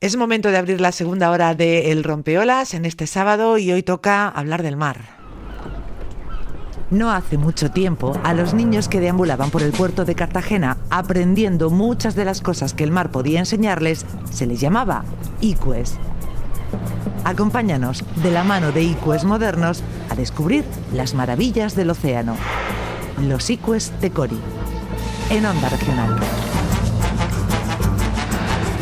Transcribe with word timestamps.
Es 0.00 0.16
momento 0.16 0.52
de 0.52 0.58
abrir 0.58 0.80
la 0.80 0.92
segunda 0.92 1.28
hora 1.32 1.56
de 1.56 1.90
El 1.90 2.04
Rompeolas 2.04 2.72
en 2.72 2.84
este 2.84 3.08
sábado 3.08 3.58
y 3.58 3.72
hoy 3.72 3.82
toca 3.82 4.28
hablar 4.28 4.62
del 4.62 4.76
mar. 4.76 5.00
No 6.92 7.10
hace 7.10 7.36
mucho 7.36 7.72
tiempo, 7.72 8.16
a 8.22 8.32
los 8.32 8.54
niños 8.54 8.88
que 8.88 9.00
deambulaban 9.00 9.50
por 9.50 9.60
el 9.64 9.72
puerto 9.72 10.04
de 10.04 10.14
Cartagena 10.14 10.76
aprendiendo 10.88 11.68
muchas 11.68 12.14
de 12.14 12.24
las 12.24 12.40
cosas 12.40 12.74
que 12.74 12.84
el 12.84 12.92
mar 12.92 13.10
podía 13.10 13.40
enseñarles, 13.40 14.06
se 14.30 14.46
les 14.46 14.60
llamaba 14.60 15.04
icues. 15.40 15.96
Acompáñanos 17.24 18.04
de 18.22 18.30
la 18.30 18.44
mano 18.44 18.70
de 18.70 18.84
icues 18.84 19.24
modernos 19.24 19.82
a 20.10 20.14
descubrir 20.14 20.64
las 20.92 21.14
maravillas 21.14 21.74
del 21.74 21.90
océano. 21.90 22.36
Los 23.20 23.50
icues 23.50 23.92
de 24.00 24.12
Cori, 24.12 24.38
en 25.30 25.44
Onda 25.44 25.68
Regional. 25.68 26.20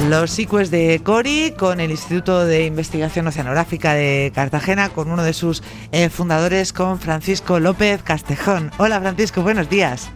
Los 0.04 0.38
ICUES 0.38 0.70
de 0.70 1.00
Cori 1.02 1.54
con 1.58 1.80
el 1.80 1.90
Instituto 1.90 2.44
de 2.44 2.64
Investigación 2.66 3.26
Oceanográfica 3.26 3.94
de 3.94 4.30
Cartagena, 4.34 4.90
con 4.90 5.10
uno 5.10 5.24
de 5.24 5.32
sus 5.32 5.64
eh, 5.90 6.10
fundadores, 6.10 6.72
con 6.72 7.00
Francisco 7.00 7.58
López 7.58 8.02
Castejón. 8.02 8.70
Hola 8.76 9.00
Francisco, 9.00 9.42
buenos 9.42 9.68
días. 9.68 10.10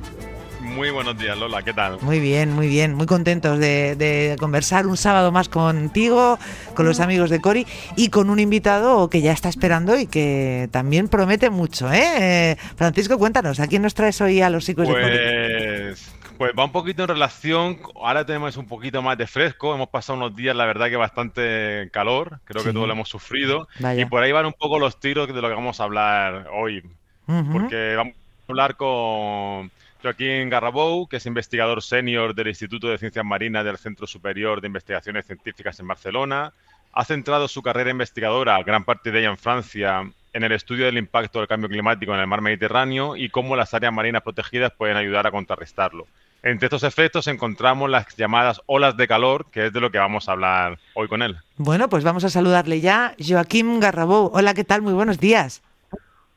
Muy 0.61 0.91
buenos 0.91 1.19
días, 1.19 1.37
Lola, 1.37 1.63
¿qué 1.63 1.73
tal? 1.73 1.99
Muy 2.03 2.21
bien, 2.21 2.53
muy 2.53 2.69
bien, 2.69 2.95
muy 2.95 3.07
contentos 3.07 3.59
de, 3.59 4.37
conversar 4.39 4.87
un 4.87 4.97
sábado 4.97 5.33
más 5.33 5.49
contigo, 5.49 6.39
con 6.75 6.87
los 6.87 7.01
amigos 7.01 7.31
de 7.31 7.41
Cori 7.41 7.67
y 7.97 8.11
con 8.11 8.31
un 8.31 8.39
invitado 8.39 9.11
que 9.11 9.23
ya 9.23 9.33
está 9.33 9.49
esperando 9.49 9.99
y 9.99 10.07
que 10.07 10.69
también 10.71 11.09
promete 11.09 11.51
mucho. 11.51 11.93
¿eh? 11.93 12.57
Francisco, 12.77 13.19
cuéntanos, 13.19 13.59
¿a 13.59 13.67
quién 13.67 13.83
nos 13.83 13.95
traes 13.95 14.21
hoy 14.21 14.43
a 14.43 14.51
los 14.51 14.69
ICUES 14.69 14.89
de 14.89 14.95
Cori? 14.95 16.10
Pues 16.41 16.53
va 16.59 16.65
un 16.65 16.73
poquito 16.73 17.03
en 17.03 17.09
relación, 17.09 17.81
ahora 17.97 18.25
tenemos 18.25 18.57
un 18.57 18.67
poquito 18.67 19.03
más 19.03 19.19
de 19.19 19.27
fresco, 19.27 19.75
hemos 19.75 19.91
pasado 19.91 20.17
unos 20.17 20.35
días, 20.35 20.57
la 20.57 20.65
verdad 20.65 20.89
que 20.89 20.97
bastante 20.97 21.91
calor, 21.93 22.41
creo 22.45 22.65
que 22.65 22.73
todos 22.73 22.87
lo 22.87 22.95
hemos 22.95 23.11
sufrido, 23.11 23.69
y 23.95 24.07
por 24.07 24.23
ahí 24.23 24.33
van 24.33 24.47
un 24.47 24.55
poco 24.55 24.79
los 24.79 24.99
tiros 24.99 25.29
de 25.29 25.35
lo 25.35 25.49
que 25.49 25.55
vamos 25.55 25.81
a 25.81 25.85
hablar 25.85 26.49
hoy, 26.51 26.83
porque 27.27 27.95
vamos 27.95 28.15
a 28.15 28.53
hablar 28.53 28.77
con 28.77 29.71
Joaquín 30.03 30.49
Garrabou, 30.49 31.07
que 31.09 31.19
es 31.19 31.27
investigador 31.27 31.83
senior 31.83 32.35
del 32.35 32.49
Instituto 32.49 32.89
de 32.89 32.97
Ciencias 32.97 33.23
Marinas 33.27 33.63
del 33.63 33.77
Centro 33.77 34.07
Superior 34.07 34.63
de 34.63 34.69
Investigaciones 34.69 35.27
Científicas 35.27 35.79
en 35.79 35.89
Barcelona, 35.89 36.55
ha 36.95 37.05
centrado 37.05 37.49
su 37.49 37.61
carrera 37.61 37.91
investigadora, 37.91 38.63
gran 38.63 38.85
parte 38.85 39.11
de 39.11 39.19
ella 39.19 39.29
en 39.29 39.37
Francia, 39.37 40.11
en 40.33 40.43
el 40.43 40.53
estudio 40.53 40.87
del 40.87 40.97
impacto 40.97 41.41
del 41.41 41.49
cambio 41.49 41.69
climático 41.69 42.15
en 42.15 42.21
el 42.21 42.27
mar 42.27 42.41
Mediterráneo 42.41 43.15
y 43.15 43.29
cómo 43.29 43.57
las 43.57 43.75
áreas 43.75 43.93
marinas 43.93 44.23
protegidas 44.23 44.73
pueden 44.73 44.97
ayudar 44.97 45.27
a 45.27 45.31
contrarrestarlo. 45.31 46.07
Entre 46.43 46.67
estos 46.67 46.85
efectos 46.85 47.27
encontramos 47.27 47.91
las 47.91 48.17
llamadas 48.17 48.63
olas 48.67 48.97
de 48.97 49.07
calor, 49.07 49.47
que 49.51 49.67
es 49.67 49.73
de 49.73 49.81
lo 49.81 49.91
que 49.91 49.99
vamos 49.99 50.29
a 50.29 50.33
hablar 50.33 50.79
hoy 50.95 51.07
con 51.07 51.23
él. 51.23 51.37
Bueno, 51.57 51.89
pues 51.89 52.03
vamos 52.03 52.25
a 52.25 52.31
saludarle 52.31 52.81
ya. 52.81 53.15
Joaquín 53.19 53.79
Garrabou, 53.79 54.31
hola, 54.33 54.55
¿qué 54.55 54.65
tal? 54.65 54.81
Muy 54.81 54.95
buenos 54.95 55.19
días. 55.19 55.63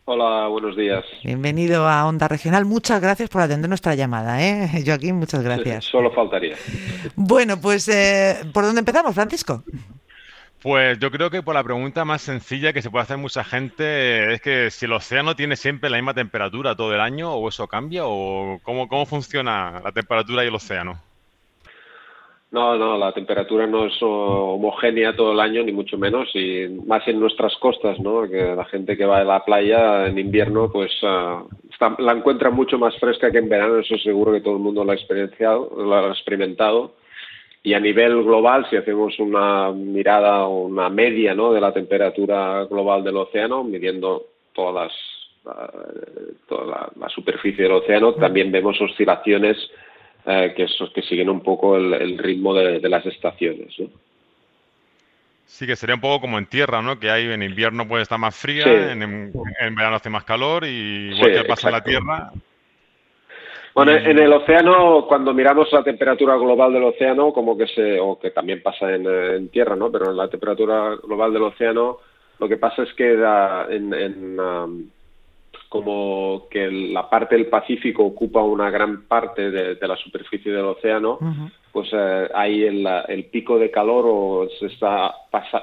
Hola, 0.05 0.47
buenos 0.49 0.75
días. 0.75 1.05
Bienvenido 1.23 1.87
a 1.87 2.05
Onda 2.05 2.27
Regional. 2.27 2.65
Muchas 2.65 3.01
gracias 3.01 3.29
por 3.29 3.41
atender 3.41 3.69
nuestra 3.69 3.95
llamada, 3.95 4.43
¿eh? 4.43 4.83
Joaquín, 4.85 5.15
muchas 5.15 5.41
gracias. 5.41 5.85
solo 5.85 6.11
faltaría. 6.11 6.57
Bueno, 7.15 7.59
pues, 7.61 7.87
eh, 7.87 8.39
¿por 8.53 8.65
dónde 8.65 8.79
empezamos, 8.79 9.15
Francisco? 9.15 9.63
Pues 10.63 10.97
yo 10.97 11.11
creo 11.11 11.29
que 11.29 11.43
por 11.43 11.55
la 11.55 11.63
pregunta 11.63 12.05
más 12.05 12.21
sencilla 12.21 12.71
que 12.71 12.81
se 12.81 12.89
puede 12.89 13.03
hacer 13.03 13.17
mucha 13.17 13.43
gente 13.43 14.33
es 14.33 14.41
que 14.41 14.71
si 14.71 14.85
el 14.85 14.93
océano 14.93 15.35
tiene 15.35 15.57
siempre 15.57 15.89
la 15.89 15.97
misma 15.97 16.13
temperatura 16.13 16.73
todo 16.73 16.93
el 16.93 17.01
año 17.01 17.33
o 17.33 17.49
eso 17.49 17.67
cambia 17.67 18.03
o 18.05 18.59
cómo, 18.63 18.87
cómo 18.87 19.05
funciona 19.05 19.81
la 19.83 19.91
temperatura 19.91 20.45
y 20.45 20.47
el 20.47 20.55
océano. 20.55 21.01
No, 22.51 22.77
no, 22.77 22.97
la 22.97 23.11
temperatura 23.11 23.67
no 23.67 23.87
es 23.87 23.95
homogénea 23.99 25.13
todo 25.17 25.33
el 25.33 25.41
año, 25.41 25.63
ni 25.63 25.73
mucho 25.73 25.97
menos, 25.97 26.29
y 26.33 26.69
más 26.85 27.05
en 27.09 27.19
nuestras 27.19 27.57
costas, 27.57 27.99
¿no? 27.99 28.29
Que 28.29 28.55
la 28.55 28.63
gente 28.65 28.95
que 28.95 29.05
va 29.05 29.17
a 29.17 29.23
la 29.25 29.43
playa 29.43 30.05
en 30.05 30.17
invierno, 30.17 30.71
pues 30.71 30.91
ah, 31.01 31.43
la 31.97 32.13
encuentra 32.13 32.51
mucho 32.51 32.77
más 32.77 32.95
fresca 32.99 33.31
que 33.31 33.39
en 33.39 33.49
verano, 33.49 33.79
eso 33.79 33.97
seguro 33.97 34.31
que 34.31 34.41
todo 34.41 34.53
el 34.53 34.61
mundo 34.61 34.85
lo 34.85 34.91
ha 34.91 34.95
experienciado, 34.95 35.71
lo 35.75 35.95
ha 35.95 36.11
experimentado 36.11 36.93
y 37.65 37.73
a 37.73 37.79
nivel 37.79 38.23
global, 38.23 38.67
si 38.69 38.75
hacemos 38.75 39.17
una 39.19 39.71
mirada 39.71 40.45
o 40.45 40.65
una 40.65 40.89
media 40.89 41.33
¿no? 41.33 41.53
de 41.53 41.61
la 41.61 41.73
temperatura 41.73 42.65
global 42.65 43.03
del 43.05 43.15
océano, 43.17 43.63
midiendo 43.63 44.25
todas 44.53 44.91
toda 46.47 46.89
la, 46.95 47.09
superficie 47.09 47.63
del 47.63 47.73
océano, 47.73 48.13
también 48.13 48.51
vemos 48.51 48.79
oscilaciones 48.79 49.57
eh, 50.25 50.53
que, 50.55 50.65
que 50.93 51.01
siguen 51.01 51.29
un 51.29 51.41
poco 51.41 51.75
el, 51.75 52.17
ritmo 52.17 52.53
de, 52.53 52.79
las 52.87 53.05
estaciones. 53.05 53.75
Sí, 55.45 55.67
que 55.67 55.75
sería 55.75 55.95
un 55.95 56.01
poco 56.01 56.21
como 56.21 56.37
en 56.37 56.45
tierra, 56.45 56.81
¿no? 56.81 56.97
Que 56.97 57.11
hay 57.11 57.25
en 57.25 57.43
invierno 57.43 57.87
puede 57.87 58.03
estar 58.03 58.17
más 58.17 58.35
fría, 58.35 58.91
en, 58.93 59.33
verano 59.75 59.97
hace 59.97 60.09
más 60.09 60.23
calor 60.23 60.63
y 60.65 61.11
igual 61.13 61.33
que 61.33 61.43
pasa 61.43 61.67
en 61.67 61.73
la 61.73 61.83
tierra, 61.83 62.31
bueno, 63.75 63.91
en 63.91 64.19
el 64.19 64.31
océano, 64.31 65.05
cuando 65.07 65.33
miramos 65.33 65.71
la 65.71 65.83
temperatura 65.83 66.35
global 66.35 66.73
del 66.73 66.83
océano, 66.83 67.33
como 67.33 67.57
que 67.57 67.65
se, 67.67 67.99
o 67.99 68.19
que 68.19 68.29
también 68.29 68.61
pasa 68.61 68.93
en, 68.93 69.49
tierra, 69.49 69.75
¿no? 69.75 69.91
Pero 69.91 70.11
en 70.11 70.17
la 70.17 70.27
temperatura 70.27 70.95
global 71.03 71.33
del 71.33 71.43
océano, 71.43 71.97
lo 72.39 72.47
que 72.47 72.57
pasa 72.57 72.83
es 72.83 72.93
que 72.93 73.13
en, 73.13 74.39
um, 74.39 74.89
como 75.69 76.47
que 76.51 76.69
la 76.69 77.09
parte 77.09 77.35
del 77.35 77.47
Pacífico 77.47 78.05
ocupa 78.05 78.43
una 78.43 78.69
gran 78.69 79.05
parte 79.05 79.49
de, 79.49 79.87
la 79.87 79.97
superficie 79.97 80.51
del 80.51 80.65
océano, 80.65 81.17
pues 81.71 81.89
eh, 81.93 82.29
hay 82.31 82.63
el, 82.63 83.25
pico 83.31 83.57
de 83.57 83.71
calor 83.71 84.05
o 84.07 84.47
se 84.59 84.67
está, 84.67 85.15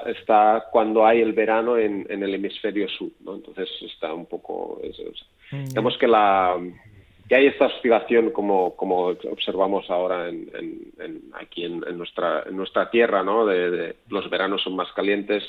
está 0.07 0.65
cuando 0.69 1.05
hay 1.05 1.21
el 1.21 1.31
verano 1.31 1.77
en, 1.77 2.05
el 2.09 2.35
hemisferio 2.35 2.89
sur, 2.89 3.09
¿no? 3.21 3.35
Entonces 3.35 3.69
está 3.83 4.13
un 4.13 4.25
poco... 4.25 4.81
Digamos 5.51 5.97
que 5.97 6.07
la 6.07 6.57
que 7.31 7.37
hay 7.37 7.47
esta 7.47 7.67
oscilación 7.67 8.31
como, 8.31 8.75
como 8.75 9.05
observamos 9.05 9.89
ahora 9.89 10.27
en, 10.27 10.51
aquí 11.31 11.63
en, 11.63 11.79
nuestra, 11.97 12.43
en 12.45 12.57
nuestra 12.57 12.89
tierra, 12.89 13.23
¿no? 13.23 13.45
De, 13.45 13.95
los 14.09 14.29
veranos 14.29 14.61
son 14.61 14.75
más 14.75 14.91
calientes 14.91 15.41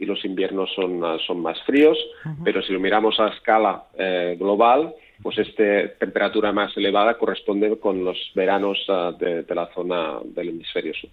y 0.00 0.04
los 0.04 0.24
inviernos 0.24 0.68
son, 0.74 1.00
son 1.24 1.40
más 1.40 1.56
fríos, 1.62 1.96
pero 2.42 2.60
si 2.60 2.72
lo 2.72 2.80
miramos 2.80 3.20
a 3.20 3.28
escala 3.28 3.84
eh, 3.96 4.36
global, 4.36 4.92
pues 5.22 5.38
esta 5.38 5.96
temperatura 6.00 6.50
más 6.50 6.76
elevada 6.76 7.16
corresponde 7.16 7.78
con 7.78 8.04
los 8.04 8.18
veranos 8.34 8.76
ah, 8.88 9.12
de, 9.16 9.44
la 9.48 9.72
zona 9.72 10.18
del 10.24 10.48
hemisferio 10.48 10.92
sur. 10.94 11.08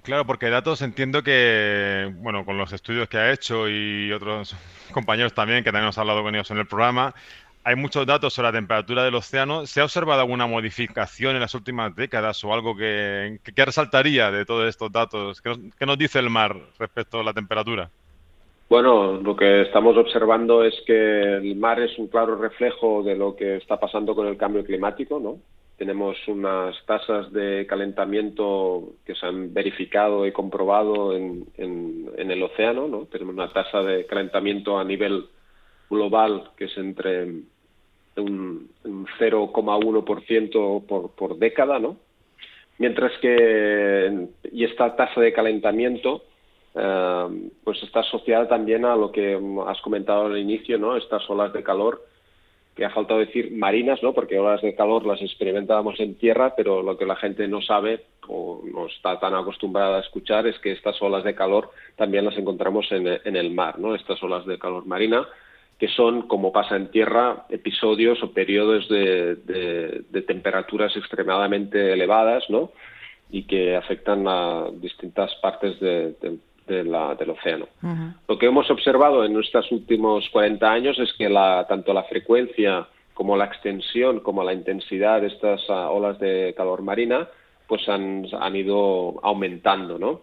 Claro, 0.00 0.24
porque 0.24 0.48
datos 0.48 0.80
entiendo 0.80 1.22
que, 1.22 2.10
bueno, 2.16 2.46
con 2.46 2.56
los 2.56 2.72
estudios 2.72 3.10
que 3.10 3.18
ha 3.18 3.30
hecho 3.30 3.68
y 3.68 4.10
otros 4.10 4.56
compañeros 4.92 5.34
también, 5.34 5.62
que 5.62 5.70
también 5.70 5.84
hemos 5.84 5.98
hablado 5.98 6.22
con 6.22 6.34
ellos 6.34 6.50
en 6.50 6.58
el 6.58 6.66
programa, 6.66 7.14
hay 7.64 7.76
muchos 7.76 8.06
datos 8.06 8.34
sobre 8.34 8.48
la 8.48 8.58
temperatura 8.58 9.04
del 9.04 9.14
océano. 9.14 9.66
¿Se 9.66 9.80
ha 9.80 9.84
observado 9.84 10.20
alguna 10.20 10.46
modificación 10.46 11.34
en 11.34 11.40
las 11.40 11.54
últimas 11.54 11.94
décadas 11.94 12.42
o 12.44 12.52
algo 12.52 12.76
que, 12.76 13.38
resaltaría 13.56 14.30
de 14.30 14.44
todos 14.44 14.68
estos 14.68 14.90
datos? 14.90 15.40
¿Qué 15.40 15.86
nos, 15.86 15.98
dice 15.98 16.18
el 16.18 16.30
mar 16.30 16.56
respecto 16.78 17.20
a 17.20 17.24
la 17.24 17.32
temperatura? 17.32 17.90
Bueno, 18.68 19.20
lo 19.20 19.36
que 19.36 19.62
estamos 19.62 19.96
observando 19.96 20.64
es 20.64 20.74
que 20.86 21.36
el 21.36 21.54
mar 21.56 21.80
es 21.80 21.96
un 21.98 22.08
claro 22.08 22.36
reflejo 22.36 23.02
de 23.02 23.16
lo 23.16 23.36
que 23.36 23.56
está 23.56 23.78
pasando 23.78 24.14
con 24.14 24.26
el 24.26 24.36
cambio 24.36 24.64
climático, 24.64 25.20
¿no? 25.20 25.36
Tenemos 25.76 26.16
unas 26.26 26.74
tasas 26.86 27.32
de 27.32 27.66
calentamiento 27.66 28.94
que 29.04 29.14
se 29.14 29.26
han 29.26 29.52
verificado 29.52 30.26
y 30.26 30.32
comprobado 30.32 31.14
en, 31.14 31.46
en 31.56 32.30
el 32.30 32.42
océano, 32.42 32.88
¿no? 32.88 33.06
Tenemos 33.06 33.34
una 33.34 33.52
tasa 33.52 33.82
de 33.82 34.06
calentamiento 34.06 34.78
a 34.78 34.84
nivel 34.84 35.26
global 35.92 36.50
que 36.56 36.64
es 36.64 36.76
entre 36.76 37.24
un, 38.16 38.68
0,1% 39.18 40.86
por, 40.86 41.10
por 41.12 41.38
década, 41.38 41.78
¿no? 41.78 41.96
Mientras 42.78 43.12
que, 43.20 44.28
y 44.50 44.64
esta 44.64 44.96
tasa 44.96 45.20
de 45.20 45.32
calentamiento, 45.32 46.24
eh, 46.74 47.50
pues 47.62 47.82
está 47.82 48.00
asociada 48.00 48.48
también 48.48 48.84
a 48.84 48.96
lo 48.96 49.12
que 49.12 49.38
has 49.66 49.80
comentado 49.82 50.26
al 50.26 50.38
inicio, 50.38 50.78
¿no? 50.78 50.96
Estas 50.96 51.28
olas 51.30 51.52
de 51.52 51.62
calor, 51.62 52.02
que 52.74 52.84
ha 52.84 52.90
faltado 52.90 53.20
decir 53.20 53.52
marinas, 53.52 54.02
¿no? 54.02 54.14
Porque 54.14 54.38
olas 54.38 54.62
de 54.62 54.74
calor 54.74 55.04
las 55.04 55.20
experimentábamos 55.20 56.00
en 56.00 56.16
tierra, 56.16 56.54
pero 56.56 56.82
lo 56.82 56.96
que 56.96 57.06
la 57.06 57.16
gente 57.16 57.46
no 57.46 57.60
sabe 57.60 58.04
o 58.26 58.62
no 58.64 58.86
está 58.86 59.20
tan 59.20 59.34
acostumbrada 59.34 59.98
a 59.98 60.00
escuchar 60.00 60.46
es 60.46 60.58
que 60.60 60.72
estas 60.72 61.00
olas 61.02 61.24
de 61.24 61.34
calor 61.34 61.70
también 61.96 62.24
las 62.24 62.38
encontramos 62.38 62.90
en, 62.90 63.06
en 63.06 63.36
el 63.36 63.52
mar, 63.52 63.78
¿no? 63.78 63.94
Estas 63.94 64.22
olas 64.22 64.46
de 64.46 64.58
calor 64.58 64.86
marina 64.86 65.26
que 65.82 65.88
son, 65.88 66.28
como 66.28 66.52
pasa 66.52 66.76
en 66.76 66.92
tierra, 66.92 67.44
episodios 67.48 68.22
o 68.22 68.30
periodos 68.30 68.88
de, 68.88 70.04
temperaturas 70.28 70.96
extremadamente 70.96 71.92
elevadas, 71.92 72.44
¿no? 72.48 72.70
Y 73.32 73.48
que 73.48 73.74
afectan 73.74 74.24
a 74.28 74.66
distintas 74.74 75.34
partes 75.42 75.80
del 75.80 77.30
océano. 77.30 77.66
Lo 78.28 78.38
que 78.38 78.46
hemos 78.46 78.70
observado 78.70 79.24
en 79.24 79.32
nuestros 79.32 79.72
últimos 79.72 80.30
40 80.30 80.70
años 80.70 81.00
es 81.00 81.12
que 81.14 81.28
la, 81.28 81.66
tanto 81.68 81.92
la 81.92 82.04
frecuencia 82.04 82.86
como 83.12 83.36
la 83.36 83.46
extensión, 83.46 84.20
como 84.20 84.44
la 84.44 84.52
intensidad 84.52 85.20
de 85.20 85.26
estas 85.26 85.68
ah, 85.68 85.90
olas 85.90 86.16
de 86.20 86.54
calor 86.56 86.82
marina, 86.82 87.26
pues 87.66 87.88
han, 87.88 88.24
han 88.40 88.54
ido 88.54 89.18
aumentando, 89.24 89.98
¿no? 89.98 90.20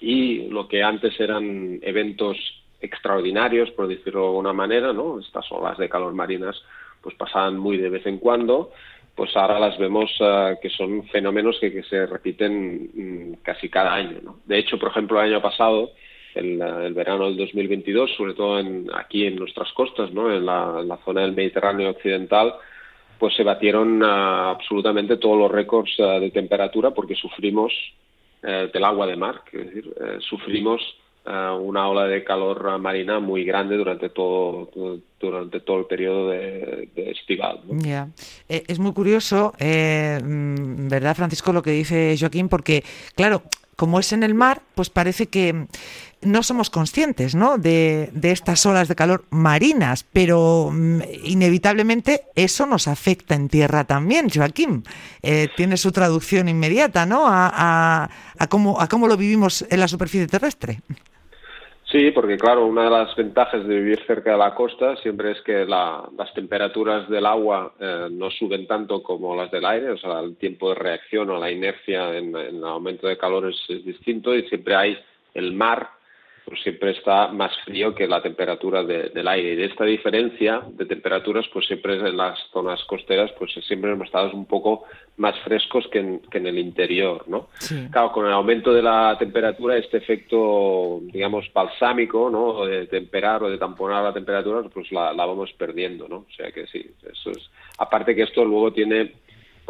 Y 0.00 0.48
lo 0.48 0.68
que 0.68 0.82
antes 0.82 1.20
eran 1.20 1.80
eventos 1.82 2.59
extraordinarios, 2.80 3.70
por 3.72 3.88
decirlo 3.88 4.20
de 4.20 4.26
alguna 4.28 4.52
manera, 4.52 4.92
¿no? 4.92 5.18
Estas 5.20 5.50
olas 5.52 5.78
de 5.78 5.88
calor 5.88 6.14
marinas 6.14 6.62
pues 7.02 7.14
pasaban 7.14 7.56
muy 7.56 7.78
de 7.78 7.88
vez 7.88 8.06
en 8.06 8.18
cuando, 8.18 8.72
pues 9.14 9.34
ahora 9.36 9.58
las 9.58 9.78
vemos 9.78 10.10
uh, 10.20 10.58
que 10.60 10.68
son 10.70 11.04
fenómenos 11.08 11.58
que, 11.60 11.82
se 11.82 12.06
repiten 12.06 12.90
mm, 12.94 13.32
casi 13.42 13.68
cada 13.68 13.94
año. 13.94 14.36
De 14.44 14.58
hecho, 14.58 14.78
por 14.78 14.90
ejemplo, 14.90 15.18
el 15.20 15.32
año 15.32 15.42
pasado, 15.42 15.90
el, 16.34 16.60
el 16.60 16.94
verano 16.94 17.24
del 17.26 17.36
2022, 17.36 18.14
sobre 18.16 18.34
todo 18.34 18.58
en, 18.58 18.88
aquí 18.94 19.26
en 19.26 19.36
nuestras 19.36 19.72
costas, 19.72 20.12
¿no? 20.12 20.32
En 20.32 20.44
la, 20.44 20.98
zona 21.04 21.22
del 21.22 21.32
Mediterráneo 21.32 21.90
occidental, 21.90 22.54
pues 23.18 23.34
se 23.34 23.44
batieron 23.44 24.02
uh, 24.02 24.54
absolutamente 24.54 25.16
todos 25.16 25.38
los 25.38 25.50
récords 25.50 25.98
uh, 25.98 26.20
de 26.20 26.30
temperatura 26.30 26.90
porque 26.92 27.14
sufrimos 27.14 27.72
eh, 28.42 28.70
del 28.72 28.84
agua 28.84 29.06
de 29.06 29.16
mar, 29.16 29.42
es 29.52 29.66
decir, 29.66 29.94
eh, 30.00 30.16
sufrimos 30.20 30.80
uh, 31.26 31.56
una 31.56 31.88
ola 31.88 32.06
de 32.06 32.24
calor 32.24 32.78
marina 32.78 33.20
muy 33.20 33.44
grande 33.44 33.76
durante 33.76 34.08
todo, 34.08 34.70
durante 35.18 35.60
todo 35.60 35.80
el 35.80 35.86
periodo 35.86 36.30
de, 36.30 36.88
estival. 36.96 37.60
Yeah. 37.82 38.08
Eh, 38.48 38.64
es 38.66 38.78
muy 38.78 38.92
curioso, 38.92 39.52
eh, 39.58 40.20
mm, 40.22 40.88
¿verdad, 40.88 41.16
Francisco, 41.16 41.52
lo 41.52 41.62
que 41.62 41.72
dice 41.72 42.16
Joaquín? 42.18 42.48
Porque, 42.48 42.84
claro, 43.14 43.42
como 43.76 43.98
es 43.98 44.12
en 44.12 44.22
el 44.22 44.34
mar, 44.34 44.60
pues 44.74 44.90
parece 44.90 45.28
que 45.28 45.66
no 46.22 46.42
somos 46.42 46.68
conscientes 46.68 47.34
¿no? 47.34 47.56
De, 47.56 48.10
de, 48.12 48.30
estas 48.30 48.66
olas 48.66 48.88
de 48.88 48.94
calor 48.94 49.24
marinas, 49.30 50.04
pero 50.12 50.70
mm, 50.70 51.00
inevitablemente 51.24 52.24
eso 52.34 52.66
nos 52.66 52.88
afecta 52.88 53.34
en 53.34 53.48
tierra 53.48 53.84
también, 53.84 54.28
Joaquín. 54.28 54.84
Eh, 55.22 55.48
tiene 55.56 55.76
su 55.76 55.92
traducción 55.92 56.48
inmediata 56.48 57.06
¿no? 57.06 57.26
a, 57.26 57.50
a, 57.52 58.10
a, 58.38 58.46
cómo, 58.48 58.80
a 58.80 58.88
cómo 58.88 59.08
lo 59.08 59.16
vivimos 59.16 59.64
en 59.70 59.80
la 59.80 59.88
superficie 59.88 60.26
terrestre. 60.26 60.80
Sí, 61.90 62.12
porque 62.12 62.36
claro, 62.36 62.66
una 62.66 62.84
de 62.84 62.90
las 62.90 63.16
ventajas 63.16 63.66
de 63.66 63.74
vivir 63.74 64.00
cerca 64.06 64.32
de 64.32 64.38
la 64.38 64.54
costa 64.54 64.94
siempre 64.98 65.32
es 65.32 65.40
que 65.42 65.64
la, 65.64 66.08
las 66.16 66.32
temperaturas 66.34 67.08
del 67.08 67.26
agua 67.26 67.74
eh, 67.80 68.06
no 68.12 68.30
suben 68.30 68.68
tanto 68.68 69.02
como 69.02 69.34
las 69.34 69.50
del 69.50 69.64
aire, 69.64 69.90
o 69.90 69.98
sea, 69.98 70.20
el 70.20 70.36
tiempo 70.36 70.68
de 70.68 70.76
reacción 70.76 71.30
o 71.30 71.40
la 71.40 71.50
inercia 71.50 72.16
en, 72.16 72.36
el 72.36 72.64
aumento 72.64 73.08
de 73.08 73.18
calor 73.18 73.50
es, 73.50 73.58
es 73.68 73.84
distinto 73.84 74.36
y 74.36 74.48
siempre 74.48 74.76
hay 74.76 74.98
el 75.34 75.52
mar 75.52 75.90
pues 76.44 76.62
siempre 76.62 76.92
está 76.92 77.28
más 77.28 77.52
frío 77.64 77.94
que 77.94 78.06
la 78.06 78.22
temperatura 78.22 78.82
de, 78.82 79.10
del 79.10 79.28
aire. 79.28 79.52
Y 79.52 79.56
de 79.56 79.66
esta 79.66 79.84
diferencia 79.84 80.62
de 80.68 80.86
temperaturas, 80.86 81.46
pues 81.52 81.66
siempre 81.66 81.94
en 81.94 82.16
las 82.16 82.38
zonas 82.52 82.82
costeras, 82.84 83.30
pues 83.38 83.52
siempre 83.66 83.92
hemos 83.92 84.06
estado 84.06 84.32
un 84.32 84.46
poco 84.46 84.84
más 85.16 85.38
frescos 85.40 85.86
que 85.88 85.98
en, 86.00 86.20
que 86.20 86.38
en 86.38 86.46
el 86.46 86.58
interior, 86.58 87.28
¿no? 87.28 87.48
Sí. 87.58 87.88
Claro, 87.90 88.12
con 88.12 88.26
el 88.26 88.32
aumento 88.32 88.72
de 88.72 88.82
la 88.82 89.16
temperatura, 89.18 89.76
este 89.76 89.98
efecto, 89.98 91.00
digamos, 91.02 91.50
balsámico, 91.52 92.30
¿no? 92.30 92.64
De 92.64 92.86
temperar 92.86 93.42
o 93.42 93.50
de 93.50 93.58
tamponar 93.58 94.02
la 94.02 94.12
temperatura, 94.12 94.68
pues 94.68 94.90
la, 94.92 95.12
la 95.12 95.26
vamos 95.26 95.52
perdiendo, 95.52 96.08
¿no? 96.08 96.16
O 96.16 96.32
sea 96.36 96.50
que 96.50 96.66
sí, 96.66 96.84
eso 97.10 97.30
es. 97.30 97.50
Aparte 97.78 98.14
que 98.14 98.22
esto 98.22 98.44
luego 98.44 98.72
tiene 98.72 99.12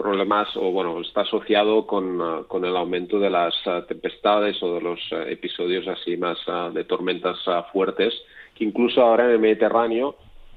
problemas 0.00 0.48
o 0.56 0.70
bueno 0.70 1.00
está 1.00 1.22
asociado 1.22 1.86
con, 1.86 2.20
uh, 2.20 2.46
con 2.46 2.64
el 2.64 2.76
aumento 2.76 3.18
de 3.18 3.30
las 3.30 3.54
uh, 3.66 3.82
tempestades 3.86 4.62
o 4.62 4.74
de 4.74 4.80
los 4.80 5.00
uh, 5.12 5.28
episodios 5.28 5.86
así 5.88 6.16
más 6.16 6.38
de 6.72 6.84
tormentas 6.84 7.38
fuertes 7.72 8.14
que 8.54 8.64
incluso 8.64 9.02
ahora 9.02 9.26
en 9.26 9.32
el 9.32 9.38
Mediterráneo 9.38 10.16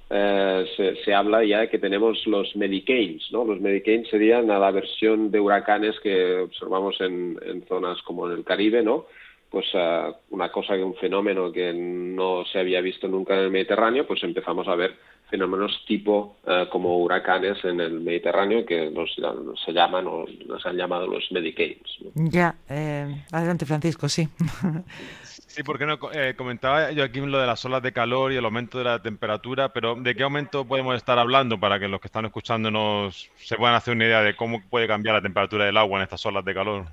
eh, 0.10 0.66
se, 0.78 0.96
se, 1.04 1.14
habla 1.14 1.44
ya 1.44 1.62
de 1.62 1.70
que 1.70 1.80
tenemos 1.80 2.28
los 2.28 2.56
medicanes, 2.56 3.24
¿no? 3.32 3.46
Los 3.46 3.60
medicanes 3.60 4.10
serían 4.10 4.52
a 4.52 4.60
la 4.60 4.70
versión 4.70 5.32
de 5.32 5.40
huracanes 5.40 6.00
que 6.02 6.36
observamos 6.40 7.00
en, 7.02 7.40
en 7.44 7.66
zonas 7.66 8.00
como 8.04 8.28
en 8.28 8.38
el 8.38 8.44
Caribe, 8.44 8.84
¿no? 8.84 9.08
Pues 9.50 9.66
una 10.30 10.52
cosa 10.52 10.74
un 10.76 10.96
fenómeno 10.96 11.52
que 11.52 11.74
no 11.74 12.44
se 12.46 12.60
había 12.60 12.82
visto 12.82 13.08
nunca 13.08 13.34
en 13.34 13.42
el 13.42 13.52
Mediterráneo, 13.52 14.06
pues 14.06 14.24
empezamos 14.24 14.68
a 14.68 14.76
ver 14.76 14.96
fenómenos 15.34 15.84
tipo 15.88 16.38
uh, 16.44 16.70
como 16.70 17.00
huracanes 17.00 17.58
en 17.66 17.80
el 17.80 18.02
Mediterráneo 18.02 18.64
que 18.68 18.92
nos, 18.92 19.10
se 19.66 19.72
llaman 19.72 20.06
o 20.06 20.26
nos 20.46 20.64
han 20.64 20.78
llamado 20.78 21.08
los 21.08 21.24
medicanes. 21.32 21.82
¿no? 22.02 22.30
Ya, 22.30 22.54
eh, 22.70 23.26
adelante 23.32 23.66
Francisco, 23.66 24.08
sí. 24.08 24.28
Sí, 25.54 25.62
porque 25.62 25.86
no 25.86 26.00
eh, 26.14 26.34
comentaba 26.36 26.92
yo 26.92 27.04
aquí 27.04 27.20
lo 27.20 27.38
de 27.38 27.46
las 27.46 27.64
olas 27.64 27.84
de 27.84 27.92
calor 27.92 28.32
y 28.32 28.38
el 28.38 28.46
aumento 28.46 28.80
de 28.80 28.86
la 28.86 29.04
temperatura, 29.04 29.70
pero 29.70 29.94
¿de 29.94 30.16
qué 30.16 30.24
aumento 30.24 30.66
podemos 30.66 30.96
estar 30.96 31.20
hablando 31.20 31.60
para 31.60 31.80
que 31.80 31.88
los 31.88 32.02
que 32.02 32.08
están 32.08 32.26
escuchándonos 32.26 33.30
se 33.36 33.56
puedan 33.56 33.76
hacer 33.76 33.94
una 33.94 34.06
idea 34.06 34.22
de 34.22 34.36
cómo 34.36 34.64
puede 34.68 34.88
cambiar 34.88 35.14
la 35.16 35.22
temperatura 35.22 35.66
del 35.66 35.78
agua 35.78 36.00
en 36.00 36.04
estas 36.04 36.26
olas 36.26 36.44
de 36.44 36.56
calor? 36.56 36.86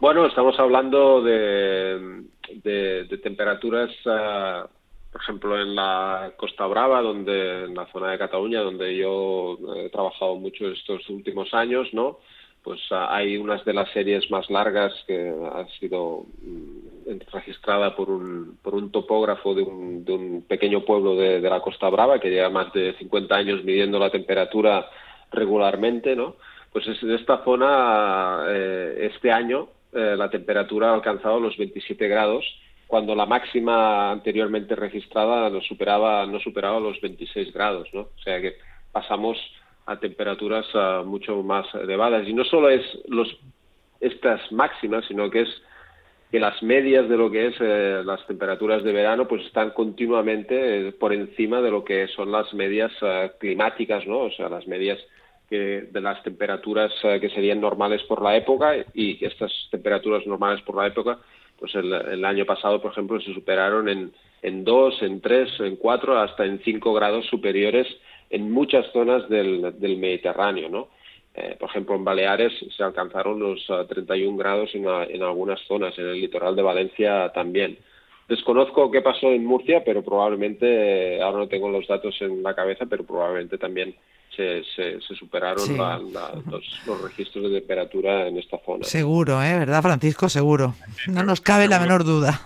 Bueno, 0.00 0.26
estamos 0.26 0.58
hablando 0.58 1.22
de, 1.22 2.24
de, 2.64 3.04
de 3.04 3.18
temperaturas 3.18 3.90
uh, 4.06 4.68
por 5.16 5.22
ejemplo, 5.22 5.58
en 5.58 5.74
la 5.74 6.32
Costa 6.36 6.66
Brava, 6.66 7.00
donde, 7.00 7.64
en 7.64 7.74
la 7.74 7.86
zona 7.86 8.10
de 8.10 8.18
Cataluña, 8.18 8.60
donde 8.60 8.94
yo 8.94 9.56
he 9.74 9.88
trabajado 9.88 10.36
mucho 10.36 10.68
estos 10.68 11.08
últimos 11.08 11.54
años, 11.54 11.88
¿no? 11.94 12.18
Pues 12.62 12.78
uh, 12.90 12.96
hay 13.08 13.38
unas 13.38 13.64
de 13.64 13.72
las 13.72 13.90
series 13.92 14.30
más 14.30 14.50
largas 14.50 14.92
que 15.06 15.32
ha 15.54 15.66
sido 15.80 16.26
um, 16.44 17.18
registrada 17.32 17.96
por 17.96 18.10
un, 18.10 18.58
por 18.62 18.74
un 18.74 18.92
topógrafo 18.92 19.54
de 19.54 19.62
un, 19.62 20.04
de 20.04 20.12
un 20.12 20.42
pequeño 20.42 20.82
pueblo 20.82 21.16
de, 21.16 21.40
la 21.40 21.60
Costa 21.60 21.88
Brava 21.88 22.20
que 22.20 22.28
lleva 22.28 22.50
más 22.50 22.70
de 22.74 22.92
50 22.98 23.34
años 23.34 23.64
midiendo 23.64 23.98
la 23.98 24.10
temperatura 24.10 24.90
regularmente, 25.32 26.14
¿no? 26.14 26.36
Pues 26.74 26.86
es, 26.88 27.02
en 27.02 27.12
esta 27.12 27.42
zona, 27.42 28.44
eh, 28.48 29.08
este 29.12 29.32
año, 29.32 29.68
eh, 29.94 30.14
la 30.14 30.28
temperatura 30.28 30.90
ha 30.90 30.94
alcanzado 30.94 31.40
los 31.40 31.56
27 31.56 32.06
grados 32.06 32.44
cuando 32.86 33.14
la 33.14 33.26
máxima 33.26 34.12
anteriormente 34.12 34.76
registrada 34.76 35.50
no 35.50 35.60
superaba, 35.60 36.26
no 36.26 36.38
superaba 36.40 36.78
los 36.78 37.00
26 37.00 37.52
grados, 37.52 37.88
¿no? 37.92 38.02
O 38.02 38.18
sea 38.22 38.40
que 38.40 38.54
pasamos 38.92 39.36
a 39.86 39.98
temperaturas 39.98 40.66
uh, 40.74 41.04
mucho 41.04 41.42
más 41.42 41.66
elevadas. 41.74 42.26
Y 42.28 42.32
no 42.32 42.44
solo 42.44 42.68
es 42.68 42.82
los, 43.08 43.28
estas 44.00 44.40
máximas, 44.52 45.04
sino 45.06 45.30
que 45.30 45.42
es 45.42 45.62
que 46.30 46.40
las 46.40 46.60
medias 46.62 47.08
de 47.08 47.16
lo 47.16 47.30
que 47.30 47.46
es 47.46 47.54
eh, 47.60 48.02
las 48.04 48.26
temperaturas 48.26 48.82
de 48.82 48.92
verano 48.92 49.28
pues 49.28 49.44
están 49.46 49.70
continuamente 49.70 50.88
eh, 50.88 50.92
por 50.92 51.12
encima 51.12 51.60
de 51.60 51.70
lo 51.70 51.84
que 51.84 52.08
son 52.08 52.32
las 52.32 52.52
medias 52.52 52.90
uh, 53.00 53.30
climáticas, 53.38 54.06
¿no? 54.06 54.18
O 54.20 54.30
sea, 54.32 54.48
las 54.48 54.66
medias 54.66 54.98
que, 55.48 55.88
de 55.90 56.00
las 56.00 56.20
temperaturas 56.24 56.92
uh, 57.04 57.20
que 57.20 57.30
serían 57.30 57.60
normales 57.60 58.02
por 58.04 58.22
la 58.22 58.36
época 58.36 58.74
y 58.92 59.24
estas 59.24 59.52
temperaturas 59.70 60.26
normales 60.26 60.62
por 60.62 60.76
la 60.76 60.88
época 60.88 61.18
pues 61.58 61.74
el, 61.74 61.92
el, 61.92 62.24
año 62.24 62.44
pasado, 62.44 62.80
por 62.80 62.92
ejemplo, 62.92 63.20
se 63.20 63.32
superaron 63.32 63.88
en, 63.88 64.12
en 64.42 64.64
dos, 64.64 65.00
en 65.02 65.20
tres, 65.20 65.48
en 65.60 65.76
cuatro, 65.76 66.18
hasta 66.18 66.44
en 66.44 66.60
cinco 66.64 66.92
grados 66.92 67.26
superiores 67.26 67.86
en 68.30 68.50
muchas 68.50 68.86
zonas 68.92 69.28
del, 69.28 69.78
del 69.78 69.96
Mediterráneo, 69.96 70.68
¿no? 70.68 70.88
Eh, 71.34 71.54
por 71.58 71.68
ejemplo, 71.68 71.94
en 71.94 72.04
Baleares 72.04 72.52
se 72.74 72.82
alcanzaron 72.82 73.38
los 73.38 73.68
uh, 73.68 73.84
31 73.86 74.36
grados 74.38 74.74
en, 74.74 74.86
en, 74.86 75.22
algunas 75.22 75.60
zonas, 75.66 75.96
en 75.98 76.06
el 76.06 76.20
litoral 76.20 76.56
de 76.56 76.62
Valencia 76.62 77.30
también. 77.34 77.78
Desconozco 78.26 78.90
qué 78.90 79.02
pasó 79.02 79.30
en 79.30 79.44
Murcia, 79.44 79.84
pero 79.84 80.02
probablemente, 80.02 81.16
eh, 81.16 81.22
ahora 81.22 81.38
no 81.38 81.48
tengo 81.48 81.68
los 81.68 81.86
datos 81.86 82.16
en 82.22 82.42
la 82.42 82.54
cabeza, 82.54 82.86
pero 82.86 83.04
probablemente 83.04 83.58
también 83.58 83.94
se, 84.36 84.62
se, 84.74 85.00
se 85.00 85.14
superaron 85.14 85.66
sí. 85.66 85.76
la, 85.76 85.98
la, 85.98 86.42
los, 86.50 86.82
los, 86.86 87.00
registros 87.02 87.50
de 87.50 87.60
temperatura 87.60 88.28
en 88.28 88.38
esta 88.38 88.58
zona. 88.64 88.84
Seguro, 88.84 89.42
¿eh? 89.42 89.58
¿verdad, 89.58 89.82
Francisco? 89.82 90.28
Seguro. 90.28 90.74
No 91.08 91.22
nos 91.22 91.40
cabe 91.40 91.68
la 91.68 91.80
menor 91.80 92.04
duda. 92.04 92.40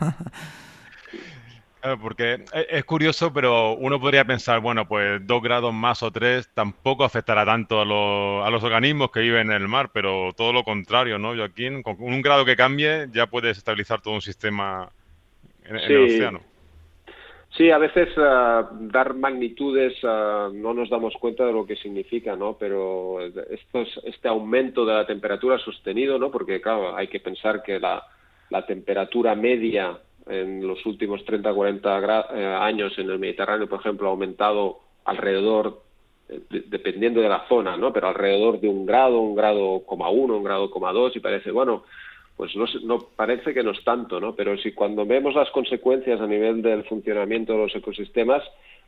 Claro, 1.81 1.99
porque 1.99 2.45
es 2.69 2.85
curioso, 2.85 3.33
pero 3.33 3.73
uno 3.73 3.99
podría 3.99 4.27
pensar, 4.27 4.61
bueno, 4.61 4.87
pues 4.87 5.27
dos 5.27 5.43
grados 5.43 5.73
más 5.73 6.03
o 6.03 6.11
tres 6.11 6.51
tampoco 6.53 7.05
afectará 7.05 7.47
tanto 7.47 7.81
a 7.81 7.87
los, 7.87 8.47
a 8.47 8.51
los 8.51 8.63
organismos 8.63 9.11
que 9.11 9.21
viven 9.21 9.51
en 9.51 9.63
el 9.63 9.67
mar, 9.67 9.91
pero 9.91 10.35
todo 10.37 10.53
lo 10.53 10.63
contrario, 10.63 11.19
¿no, 11.19 11.35
Joaquín? 11.35 11.83
Con 11.83 11.97
un 12.01 12.21
grado 12.21 12.45
que 12.45 12.55
cambie 12.55 13.09
ya 13.15 13.29
puedes 13.29 13.57
estabilizar 13.57 14.03
todo 14.03 14.13
un 14.13 14.21
sistema 14.21 14.91
en, 15.65 15.79
sí. 15.79 15.85
en 15.87 15.93
el 15.93 16.05
océano. 16.05 16.50
Sí, 17.57 17.71
a 17.71 17.79
veces 17.79 18.17
uh, 18.17 18.89
dar 18.93 19.15
magnitudes 19.15 20.03
uh, 20.05 20.53
no 20.53 20.73
nos 20.73 20.89
damos 20.89 21.15
cuenta 21.15 21.45
de 21.45 21.53
lo 21.53 21.67
que 21.67 21.77
significa, 21.77 22.37
¿no? 22.37 22.57
Pero 22.57 23.21
estos, 23.21 24.01
este 24.05 24.29
aumento 24.29 24.87
de 24.87 24.95
la 24.95 25.07
temperatura 25.07 25.59
sostenido, 25.59 26.19
¿no? 26.19 26.31
Porque, 26.31 26.61
claro, 26.61 26.97
hay 26.97 27.09
que 27.09 27.19
pensar 27.19 27.63
que 27.63 27.81
la, 27.81 28.05
la 28.51 28.65
temperatura 28.67 29.35
media 29.35 29.99
en 30.27 30.67
los 30.67 30.85
últimos 30.87 31.25
30, 31.25 31.53
40 31.53 32.27
eh, 32.35 32.45
años 32.61 32.97
en 32.99 33.11
el 33.11 33.19
Mediterráneo, 33.19 33.69
por 33.69 33.81
ejemplo, 33.81 34.09
ha 34.09 34.11
aumentado 34.11 34.81
alrededor, 35.05 35.83
de, 36.29 36.61
dependiendo 36.67 37.21
de 37.21 37.29
la 37.29 37.49
zona, 37.49 37.77
¿no? 37.77 37.93
Pero 37.93 38.09
alrededor 38.09 38.61
de 38.61 38.69
un 38.69 38.87
grado, 38.87 39.19
un 39.19 39.35
grado 39.35 39.83
coma 39.85 40.09
uno, 40.09 40.37
un 40.37 40.45
grado 40.45 40.71
coma 40.71 40.93
dos, 40.93 41.17
y 41.17 41.21
parece, 41.21 41.51
bueno, 41.51 41.85
pues 42.41 42.57
no, 42.57 42.65
no, 42.85 42.99
parece 43.15 43.53
que 43.53 43.63
no 43.63 43.73
es 43.73 43.85
tanto, 43.85 44.19
¿no? 44.19 44.35
Pero 44.35 44.57
si 44.57 44.73
cuando 44.73 45.05
vemos 45.05 45.35
las 45.35 45.51
consecuencias 45.51 46.23
a 46.23 46.27
nivel 46.27 46.63
del 46.63 46.85
funcionamiento 46.85 47.53
de 47.53 47.59
los 47.59 47.77
ecosistemas, 47.77 48.43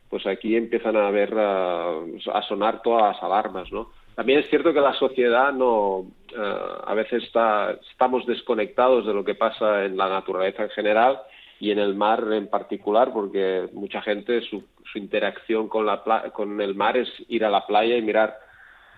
pues 0.08 0.26
aquí 0.26 0.56
empiezan 0.56 0.96
a 0.96 1.10
ver, 1.10 1.34
a, 1.36 1.98
a 2.32 2.42
sonar 2.48 2.80
todas 2.80 3.14
las 3.14 3.22
alarmas, 3.22 3.70
¿no? 3.70 3.90
también 4.14 4.38
es 4.38 4.48
cierto 4.48 4.72
que 4.72 4.80
la 4.80 4.94
sociedad 4.94 5.52
no, 5.52 6.06
eh, 6.34 6.56
a 6.86 6.94
veces 6.94 7.24
está, 7.24 7.76
estamos 7.90 8.24
desconectados 8.24 9.06
de 9.06 9.12
lo 9.12 9.22
que 9.22 9.34
pasa 9.34 9.84
en 9.84 9.98
la 9.98 10.08
naturaleza 10.08 10.62
en 10.62 10.70
general 10.70 11.20
y 11.60 11.72
en 11.72 11.78
el 11.78 11.94
mar 11.94 12.26
en 12.32 12.48
particular, 12.48 13.12
porque 13.12 13.68
mucha 13.74 14.00
gente 14.00 14.40
su, 14.42 14.64
su 14.90 14.98
interacción 14.98 15.68
con, 15.68 15.84
la 15.84 16.02
con 16.32 16.58
el 16.62 16.74
mar 16.74 16.96
es 16.96 17.10
ir 17.28 17.44
a 17.44 17.50
la 17.50 17.66
playa 17.66 17.98
y 17.98 18.02
mirar 18.02 18.34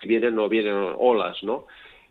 si 0.00 0.06
vienen 0.06 0.38
o 0.38 0.42
no 0.42 0.48
vienen 0.48 0.94
olas, 0.96 1.42
¿no? 1.42 1.66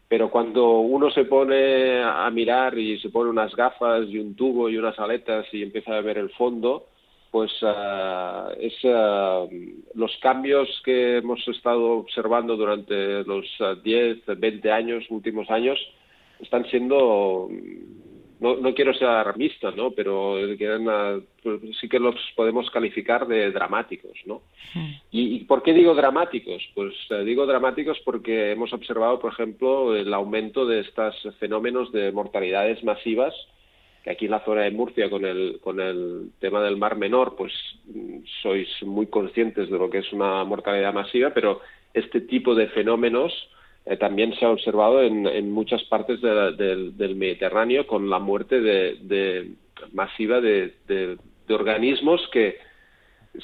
Pero 0.08 0.30
cuando 0.30 0.80
uno 0.80 1.10
se 1.10 1.26
pone 1.26 2.04
a 2.04 2.30
mirar 2.30 2.78
y 2.78 3.00
se 3.00 3.10
pone 3.10 3.30
unas 3.30 3.56
gafas 3.56 4.08
y 4.08 4.20
un 4.20 4.36
tubo 4.36 4.70
y 4.70 4.78
unas 4.78 5.00
aletas 5.00 5.46
y 5.52 5.64
empieza 5.64 5.98
a 5.98 6.02
ver 6.02 6.18
el 6.18 6.30
fondo, 6.32 6.88
pues 7.34 7.52
uh, 7.64 8.52
es, 8.60 8.84
uh, 8.84 9.50
los 9.96 10.16
cambios 10.22 10.70
que 10.86 11.18
hemos 11.18 11.48
estado 11.48 11.94
observando 11.94 12.56
durante 12.56 13.24
los 13.24 13.46
uh, 13.60 13.74
10, 13.84 14.38
20 14.38 14.72
años, 14.72 15.04
últimos 15.10 15.50
años, 15.50 15.80
están 16.40 16.64
siendo 16.66 17.50
no, 18.44 18.58
no 18.58 18.74
quiero 18.74 18.94
ser 18.94 19.08
alarmista, 19.08 19.72
¿no? 19.72 19.92
Pero 19.92 20.36
pues, 21.42 21.62
sí 21.80 21.88
que 21.88 21.98
los 21.98 22.16
podemos 22.36 22.70
calificar 22.72 23.26
de 23.26 23.50
dramáticos, 23.52 24.12
¿no? 24.26 24.42
¿Y, 25.12 25.46
por 25.46 25.64
qué 25.64 25.72
digo 25.72 25.96
dramáticos? 25.96 26.62
Pues 26.76 26.94
eh, 27.10 27.24
digo 27.24 27.46
dramáticos 27.46 27.98
porque 28.04 28.52
hemos 28.52 28.74
observado, 28.74 29.20
por 29.20 29.32
ejemplo, 29.32 29.96
el 29.96 30.14
aumento 30.14 30.66
de 30.66 30.82
estos 30.82 31.16
fenómenos 31.40 31.94
de 31.94 32.12
mortalidades 32.12 32.84
masivas 32.84 33.34
que 34.04 34.10
aquí 34.10 34.26
en 34.26 34.32
la 34.32 34.44
zona 34.44 34.64
de 34.64 34.72
Murcia 34.72 35.10
con 35.10 35.24
el, 35.24 35.60
con 35.64 35.80
el 35.80 36.32
tema 36.42 36.62
del 36.62 36.76
Mar 36.76 36.98
Menor, 36.98 37.38
pues 37.38 37.54
sois 38.42 38.68
muy 38.82 39.08
conscientes 39.08 39.70
de 39.70 39.78
lo 39.78 39.90
que 39.90 40.00
es 40.00 40.12
una 40.12 40.44
mortalidad 40.44 40.94
masiva, 40.94 41.30
pero 41.30 41.62
este 41.94 42.20
tipo 42.20 42.54
de 42.54 42.68
fenómenos 42.68 43.32
eh, 43.86 43.98
también 43.98 44.34
se 44.36 44.46
ha 44.46 44.50
observado 44.50 45.02
en, 45.02 45.52
muchas 45.52 45.84
partes 45.84 46.22
del 46.22 47.16
Mediterráneo 47.16 47.86
con 47.86 48.10
la 48.10 48.20
muerte 48.20 48.62
de, 48.62 49.52
masiva 49.92 50.40
de, 50.40 51.18
organismos 51.50 52.22
que 52.32 52.58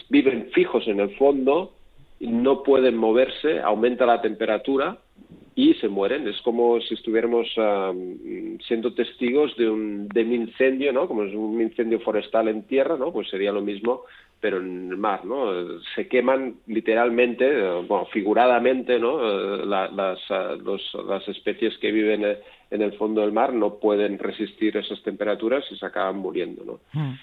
viven 0.10 0.50
fijos 0.54 0.88
en 0.88 1.02
el 1.02 1.16
fondo, 1.18 1.74
no 2.22 2.64
pueden 2.64 2.96
moverse, 2.96 3.60
aumenta 3.60 4.06
la 4.06 4.22
temperatura 4.22 5.00
y 5.56 5.74
se 5.76 5.90
mueren. 5.90 6.28
Es 6.28 6.42
como 6.42 6.80
si 6.80 6.94
estuviéramos 6.94 7.48
siendo 8.66 8.94
testigos 8.94 9.56
de 9.58 9.70
un, 9.70 10.08
de 10.08 10.24
un 10.24 10.34
incendio, 10.34 10.94
¿no? 10.94 11.08
Como 11.08 11.24
es 11.24 11.36
un 11.36 11.62
incendio 11.62 12.00
forestal 12.00 12.48
en 12.48 12.64
tierra, 12.64 12.96
¿no? 12.98 13.12
Pues 13.12 13.30
sería 13.30 13.52
lo 13.52 13.62
mismo 13.62 14.04
pero 14.40 14.58
en 14.58 14.90
el 14.92 14.98
mar, 14.98 15.26
¿no? 15.26 15.52
Se 15.96 16.08
queman 16.08 16.56
literalmente, 16.68 17.48
bueno, 17.88 18.06
figuradamente, 18.06 19.00
¿no? 19.00 19.18
las, 19.66 19.92
las 19.92 21.28
especies 21.28 21.78
que 21.80 21.92
viven 21.92 22.38
en 22.72 22.82
el 22.82 22.94
fondo 22.94 23.22
del 23.22 23.32
mar 23.32 23.54
no 23.54 23.76
pueden 23.76 24.18
resistir 24.18 24.78
esas 24.78 25.02
temperaturas 25.04 25.66
y 25.72 25.76
se 25.76 25.86
acaban 25.86 26.18
muriendo, 26.18 26.64
¿no? 26.64 26.80
Hmm. 26.94 27.16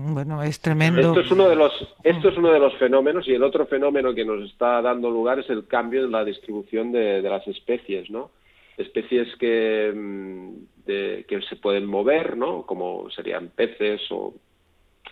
Bueno, 0.00 0.40
es 0.44 0.60
tremendo. 0.60 1.00
Esto 1.00 1.20
es 1.20 1.30
uno 1.32 1.48
de 1.48 1.56
los, 1.56 1.72
esto 2.04 2.28
es 2.28 2.36
uno 2.36 2.52
de 2.52 2.60
los 2.60 2.72
fenómenos 2.76 3.26
y 3.26 3.34
el 3.34 3.42
otro 3.42 3.66
fenómeno 3.66 4.14
que 4.14 4.24
nos 4.24 4.48
está 4.48 4.80
dando 4.80 5.10
lugar 5.10 5.40
es 5.40 5.50
el 5.50 5.66
cambio 5.66 6.04
en 6.04 6.12
la 6.12 6.24
distribución 6.24 6.92
de, 6.92 7.20
las 7.20 7.44
especies, 7.48 8.08
¿no? 8.08 8.30
Especies 8.76 9.26
que, 9.40 9.92
mm, 9.92 10.52
que 10.86 11.40
se 11.48 11.56
pueden 11.56 11.86
mover, 11.86 12.36
¿no? 12.36 12.62
Como 12.62 13.10
serían 13.10 13.48
peces 13.48 14.00
o 14.10 14.34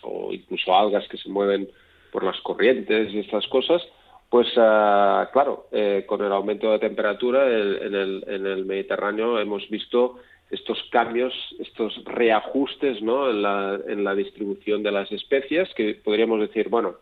o 0.03 0.33
incluso 0.33 0.75
algas 0.75 1.07
que 1.09 1.19
se 1.19 1.29
mueven 1.29 1.69
por 2.13 2.25
las 2.25 2.41
corrientes 2.41 3.13
y 3.13 3.19
estas 3.19 3.47
cosas, 3.49 3.83
pues 4.31 4.49
ah, 4.57 5.29
claro, 5.33 5.67
eh, 5.73 6.05
con 6.07 6.25
el 6.25 6.33
aumento 6.33 6.71
de 6.73 6.79
temperatura 6.79 7.47
en, 7.47 7.95
el, 7.95 8.25
en, 8.27 8.47
el, 8.47 8.65
Mediterráneo 8.65 9.39
hemos 9.39 9.69
visto 9.69 10.19
estos 10.51 10.83
cambios, 10.91 11.33
estos 11.59 12.05
reajustes 12.05 13.03
¿no? 13.03 13.31
en, 13.31 13.43
la, 13.43 13.79
en 13.87 14.05
la 14.05 14.15
distribución 14.15 14.83
de 14.83 14.93
las 14.93 15.11
especies, 15.13 15.73
que 15.75 15.95
podríamos 16.03 16.41
decir, 16.41 16.69
bueno, 16.69 16.97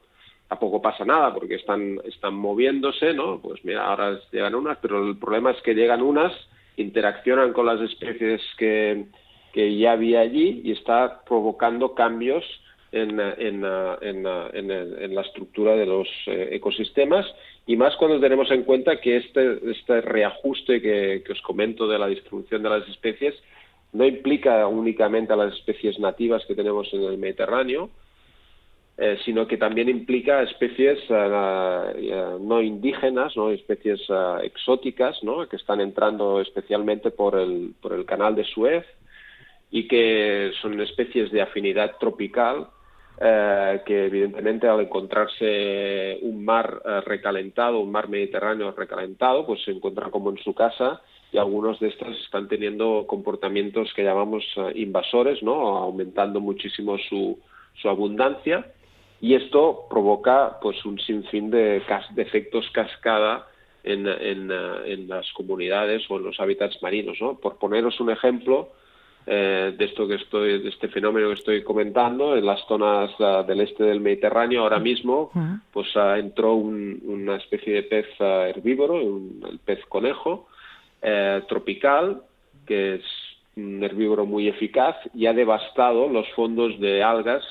tampoco 0.48 0.82
pasa 0.82 1.04
nada 1.04 1.32
porque 1.32 1.56
están, 1.56 2.00
están 2.04 2.34
moviéndose, 2.34 3.14
¿no? 3.14 3.40
Pues 3.40 3.64
mira, 3.64 3.86
ahora 3.86 4.20
llegan 4.30 4.54
unas, 4.54 4.78
pero 4.78 5.06
el 5.06 5.16
problema 5.18 5.50
es 5.50 5.60
que 5.62 5.74
llegan 5.74 6.02
unas, 6.02 6.32
interaccionan 6.76 7.52
con 7.52 7.66
las 7.66 7.80
especies 7.80 8.40
que, 8.58 9.06
que 9.52 9.76
ya 9.76 9.92
había 9.92 10.20
allí 10.20 10.62
y 10.64 10.72
está 10.72 11.22
provocando 11.24 11.94
cambios 11.94 12.44
en, 12.94 13.18
en, 13.20 13.64
en, 14.00 14.70
en, 14.70 15.14
la 15.14 15.22
estructura 15.22 15.74
de 15.74 15.84
los 15.84 16.08
eh, 16.26 16.50
ecosistemas 16.52 17.26
y 17.66 17.76
más 17.76 17.96
cuando 17.96 18.20
tenemos 18.20 18.50
en 18.52 18.62
cuenta 18.62 19.00
que 19.00 19.16
este, 19.16 19.58
este 19.70 20.00
reajuste 20.00 20.80
que, 20.80 21.22
os 21.30 21.42
comento 21.42 21.88
de 21.88 21.98
la 21.98 22.06
distribución 22.06 22.62
de 22.62 22.70
las 22.70 22.88
especies 22.88 23.34
no 23.92 24.06
implica 24.06 24.66
únicamente 24.68 25.32
a 25.32 25.36
las 25.36 25.54
especies 25.54 25.98
nativas 25.98 26.44
que 26.46 26.54
tenemos 26.54 26.92
en 26.92 27.02
el 27.02 27.18
Mediterráneo, 27.18 27.90
eh, 28.96 29.18
sino 29.24 29.46
que 29.46 29.56
también 29.56 29.88
implica 29.88 30.42
especies 30.42 30.98
uh, 31.10 32.38
no 32.40 32.62
indígenas, 32.62 33.36
¿no? 33.36 33.50
especies 33.50 34.08
uh, 34.08 34.38
exóticas, 34.42 35.22
¿no? 35.24 35.48
que 35.48 35.56
están 35.56 35.80
entrando 35.80 36.40
especialmente 36.40 37.10
por 37.10 37.38
el, 37.38 37.74
por 37.80 37.92
el 37.92 38.04
canal 38.04 38.36
de 38.36 38.44
Suez 38.44 38.84
y 39.70 39.88
que 39.88 40.52
son 40.60 40.80
especies 40.80 41.32
de 41.32 41.42
afinidad 41.42 41.96
tropical 41.98 42.68
eh, 43.20 43.80
que 43.86 44.06
evidentemente 44.06 44.66
al 44.66 44.80
encontrarse 44.80 46.18
un 46.22 46.44
mar 46.44 46.82
eh, 46.84 47.00
recalentado, 47.02 47.78
un 47.78 47.92
mar 47.92 48.08
Mediterráneo 48.08 48.72
recalentado, 48.72 49.46
pues 49.46 49.62
se 49.62 49.70
encuentran 49.70 50.10
como 50.10 50.30
en 50.30 50.38
su 50.38 50.52
casa 50.52 51.00
y 51.30 51.38
algunos 51.38 51.78
de 51.78 51.88
estos 51.88 52.16
están 52.24 52.48
teniendo 52.48 53.04
comportamientos 53.06 53.92
que 53.94 54.02
llamamos 54.02 54.44
eh, 54.56 54.72
invasores, 54.74 55.42
¿no? 55.44 55.76
aumentando 55.76 56.40
muchísimo 56.40 56.98
su, 57.08 57.38
su 57.80 57.88
abundancia 57.88 58.66
y 59.20 59.34
esto 59.34 59.86
provoca 59.88 60.58
pues 60.60 60.84
un 60.84 60.98
sinfín 60.98 61.50
de, 61.50 61.82
de 62.10 62.22
efectos 62.22 62.68
cascada 62.72 63.46
en, 63.84 64.08
en, 64.08 64.50
en, 64.50 65.08
las 65.08 65.30
comunidades 65.34 66.02
o 66.10 66.16
en 66.16 66.24
los 66.24 66.40
hábitats 66.40 66.82
marinos. 66.82 67.16
¿no? 67.20 67.38
Por 67.38 67.58
poneros 67.58 68.00
un 68.00 68.10
ejemplo, 68.10 68.70
eh, 69.26 69.74
de 69.76 69.84
esto 69.86 70.06
que 70.06 70.16
estoy, 70.16 70.60
de 70.62 70.68
este 70.68 70.88
fenómeno 70.88 71.28
que 71.28 71.34
estoy 71.34 71.62
comentando, 71.62 72.36
en 72.36 72.44
las 72.44 72.60
zonas 72.66 73.10
uh, 73.18 73.42
del 73.46 73.62
este 73.62 73.84
del 73.84 74.00
Mediterráneo 74.00 74.62
ahora 74.62 74.78
mismo, 74.78 75.30
pues 75.72 75.94
uh, 75.96 76.16
entró 76.16 76.54
un, 76.54 77.00
una 77.06 77.36
especie 77.36 77.72
de 77.72 77.82
pez 77.84 78.06
uh, 78.20 78.46
herbívoro, 78.48 79.02
un, 79.02 79.42
el 79.50 79.58
pez 79.60 79.80
conejo 79.86 80.48
eh, 81.00 81.42
tropical, 81.48 82.22
que 82.66 82.96
es 82.96 83.04
un 83.56 83.82
herbívoro 83.82 84.26
muy 84.26 84.48
eficaz 84.48 84.96
y 85.14 85.24
ha 85.26 85.32
devastado 85.32 86.06
los 86.08 86.28
fondos 86.32 86.78
de 86.80 87.02
algas 87.02 87.44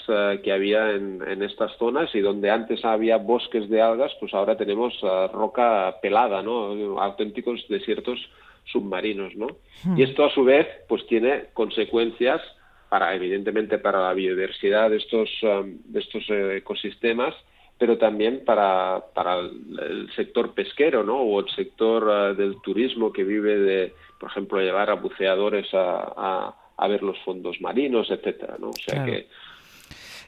que 0.43 0.51
había 0.51 0.91
en, 0.91 1.21
en, 1.25 1.41
estas 1.41 1.71
zonas 1.77 2.13
y 2.13 2.19
donde 2.19 2.51
antes 2.51 2.83
había 2.83 3.17
bosques 3.17 3.69
de 3.69 3.81
algas, 3.81 4.11
pues 4.19 4.33
ahora 4.33 4.57
tenemos 4.57 4.99
roca 5.31 5.95
pelada, 6.01 6.41
¿no? 6.41 6.99
auténticos 6.99 7.65
desiertos 7.69 8.19
submarinos, 8.65 9.35
¿no? 9.35 9.47
Hmm. 9.83 9.97
Y 9.97 10.03
esto 10.03 10.25
a 10.25 10.31
su 10.31 10.43
vez 10.43 10.67
pues 10.87 11.05
tiene 11.07 11.45
consecuencias 11.53 12.41
para 12.89 13.15
evidentemente 13.15 13.79
para 13.79 14.01
la 14.01 14.13
biodiversidad 14.13 14.91
de 14.91 14.97
estos 14.97 15.29
um, 15.41 15.79
de 15.85 15.99
estos 15.99 16.23
eh, 16.29 16.57
ecosistemas, 16.57 17.33
pero 17.77 17.97
también 17.97 18.45
para, 18.45 19.03
para 19.15 19.39
el, 19.39 20.09
sector 20.15 20.53
pesquero, 20.53 21.03
¿no? 21.03 21.17
O 21.17 21.39
el 21.39 21.49
sector 21.49 22.03
uh, 22.03 22.35
del 22.35 22.61
turismo 22.61 23.11
que 23.11 23.23
vive 23.23 23.57
de, 23.57 23.93
por 24.19 24.29
ejemplo, 24.29 24.61
llevar 24.61 24.91
a 24.91 24.93
buceadores 24.93 25.73
a, 25.73 26.53
a, 26.77 26.87
ver 26.87 27.01
los 27.01 27.17
fondos 27.21 27.59
marinos, 27.61 28.11
etcétera, 28.11 28.57
¿no? 28.59 28.69
O 28.69 28.73
sea 28.73 29.03
que 29.03 29.27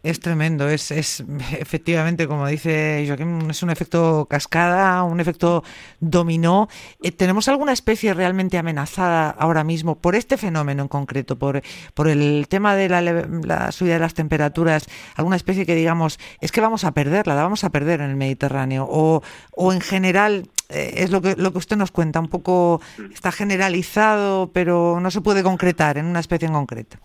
es 0.06 0.20
tremendo, 0.20 0.70
es, 0.70 0.92
es 0.92 1.24
efectivamente, 1.60 2.28
como 2.28 2.46
dice 2.46 3.04
Joaquín, 3.08 3.50
es 3.50 3.64
un 3.64 3.72
efecto 3.72 4.28
cascada, 4.30 5.02
un 5.04 5.20
efecto 5.20 5.64
dominó. 6.00 6.70
Eh, 7.02 7.12
¿Tenemos 7.12 7.48
alguna 7.48 7.74
especie 7.74 8.14
realmente 8.14 8.60
amenazada 8.60 9.32
ahora 9.32 9.64
mismo 9.64 9.96
por 9.96 10.16
este 10.16 10.38
fenómeno 10.38 10.84
en 10.84 10.90
concreto, 10.90 11.40
por, 11.40 11.64
por 11.96 12.08
el 12.08 12.46
tema 12.48 12.76
de 12.76 12.88
la, 12.88 13.72
subida 13.72 13.96
de 13.96 14.00
las 14.00 14.14
temperaturas? 14.14 14.86
¿Alguna 15.16 15.38
especie 15.38 15.66
que 15.66 15.74
digamos, 15.74 16.20
es 16.40 16.52
que 16.52 16.62
vamos 16.62 16.84
a 16.84 16.92
perderla, 16.92 17.34
la 17.34 17.42
vamos 17.42 17.64
a 17.64 17.72
perder 17.72 18.02
en 18.02 18.12
el 18.12 18.16
Mediterráneo? 18.16 18.88
¿O, 18.88 19.24
o 19.54 19.74
en 19.74 19.82
general 19.82 20.50
eh, 20.70 20.94
es 20.98 21.10
lo 21.10 21.24
que, 21.24 21.36
lo 21.36 21.52
que 21.52 21.58
usted 21.58 21.78
nos 21.78 21.90
cuenta, 21.90 22.20
un 22.20 22.30
poco 22.30 22.80
está 23.12 23.32
generalizado, 23.32 24.52
pero 24.54 25.00
no 25.02 25.10
se 25.10 25.22
puede 25.22 25.42
concretar 25.42 25.98
en 25.98 26.06
una 26.06 26.20
especie 26.20 26.48
en 26.48 26.54
concreto? 26.54 27.00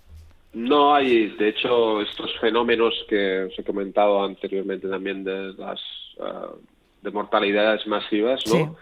No 0.53 0.95
hay, 0.95 1.29
de 1.37 1.49
hecho, 1.49 2.01
estos 2.01 2.37
fenómenos 2.41 2.95
que 3.09 3.45
os 3.45 3.59
he 3.59 3.63
comentado 3.63 4.25
anteriormente 4.25 4.89
también 4.89 5.23
de 5.23 5.55
las 5.55 5.81
ah, 6.21 6.53
de 7.03 7.11
mortalidades 7.11 7.87
masivas, 7.87 8.43
¿no? 8.47 8.77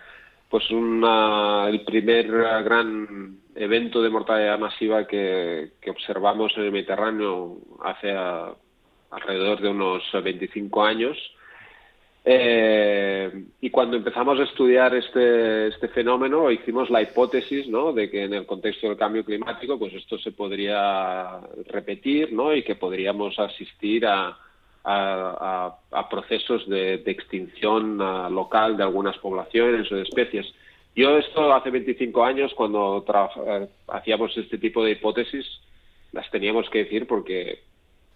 Pues 0.48 0.70
una, 0.70 1.68
el 1.68 1.84
primer 1.84 2.26
gran 2.26 3.38
evento 3.54 4.00
de 4.00 4.08
mortalidad 4.08 4.58
masiva 4.58 5.06
que, 5.06 5.72
observamos 5.88 6.52
en 6.56 6.64
el 6.64 6.72
Mediterráneo 6.72 7.58
hace 7.84 8.14
alrededor 9.10 9.60
de 9.60 9.68
unos 9.68 10.02
25 10.12 10.84
años 10.84 11.18
Eh, 12.30 13.44
y 13.62 13.70
cuando 13.70 13.97
empezamos 13.97 14.38
a 14.38 14.42
estudiar 14.42 14.94
este, 14.94 15.68
este 15.68 15.88
fenómeno, 15.88 16.50
hicimos 16.50 16.90
la 16.90 17.00
hipótesis 17.00 17.66
¿no? 17.68 17.94
de 17.94 18.11
que 18.11 18.25
en 18.25 18.35
el 18.35 18.44
contexto 18.44 18.87
del 18.87 18.99
cambio 18.99 19.25
climático, 19.25 19.78
pues 19.78 19.94
esto 19.94 20.18
se 20.18 20.32
podría 20.32 21.40
repetir 21.68 22.30
¿no? 22.35 22.54
y 22.54 22.62
que 22.62 22.75
podríamos 22.75 23.38
asistir 23.38 24.04
a, 24.04 24.37
a, 24.85 26.08
procesos 26.11 26.68
de, 26.68 26.97
extinción 27.06 27.97
local 28.35 28.76
de 28.76 28.82
algunas 28.82 29.16
poblaciones 29.16 29.90
o 29.90 29.97
de 29.97 30.02
especies. 30.02 30.52
Yo 30.94 31.16
esto 31.16 31.54
hace 31.54 31.70
25 31.70 32.23
años, 32.23 32.52
cuando 32.54 33.06
eh, 33.47 33.68
hacíamos 33.87 34.37
este 34.37 34.58
tipo 34.58 34.85
de 34.85 34.90
hipótesis, 34.90 35.47
las 36.12 36.30
teníamos 36.30 36.68
que 36.68 36.85
decir 36.85 37.06
porque 37.06 37.61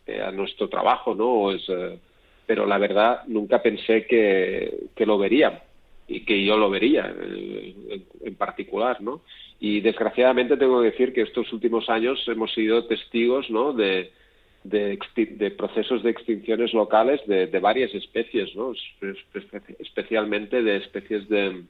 era 0.06 0.30
nuestro 0.32 0.68
trabajo, 0.68 1.14
¿no? 1.14 1.50
Es, 1.50 1.66
eh, 1.70 1.98
pero 2.46 2.66
la 2.66 2.78
verdad 2.78 3.22
nunca 3.26 3.62
pensé 3.62 4.06
que, 4.06 4.88
lo 5.04 5.18
vería 5.18 5.62
y 6.08 6.24
que 6.24 6.44
yo 6.44 6.56
lo 6.56 6.70
vería 6.70 7.14
eh, 7.22 8.02
en, 8.24 8.34
particular, 8.34 9.00
¿no? 9.00 9.22
Y 9.60 9.80
desgraciadamente 9.80 10.56
tengo 10.56 10.80
que 10.80 10.90
decir 10.90 11.12
que 11.12 11.22
estos 11.22 11.52
últimos 11.52 11.88
años 11.88 12.22
hemos 12.26 12.52
sido 12.52 12.84
testigos, 12.86 13.48
¿no? 13.50 13.72
De, 13.72 14.10
de, 14.64 15.54
procesos 15.56 16.02
de 16.02 16.10
extinciones 16.10 16.72
locales 16.72 17.20
de, 17.26 17.46
varias 17.58 17.94
especies, 17.94 18.54
¿no? 18.54 18.72
especialmente 19.80 20.62
de 20.62 20.76
especies 20.76 21.28
de, 21.28 21.64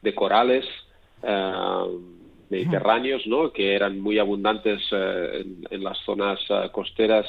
de 0.00 0.14
corales 0.14 0.64
eh, 1.22 1.84
mediterráneos, 2.48 3.26
¿no? 3.26 3.52
que 3.52 3.74
eran 3.74 4.00
muy 4.00 4.18
abundantes 4.18 4.80
eh, 4.92 5.44
en, 5.70 5.82
las 5.82 5.98
zonas 6.04 6.38
costeras 6.72 7.26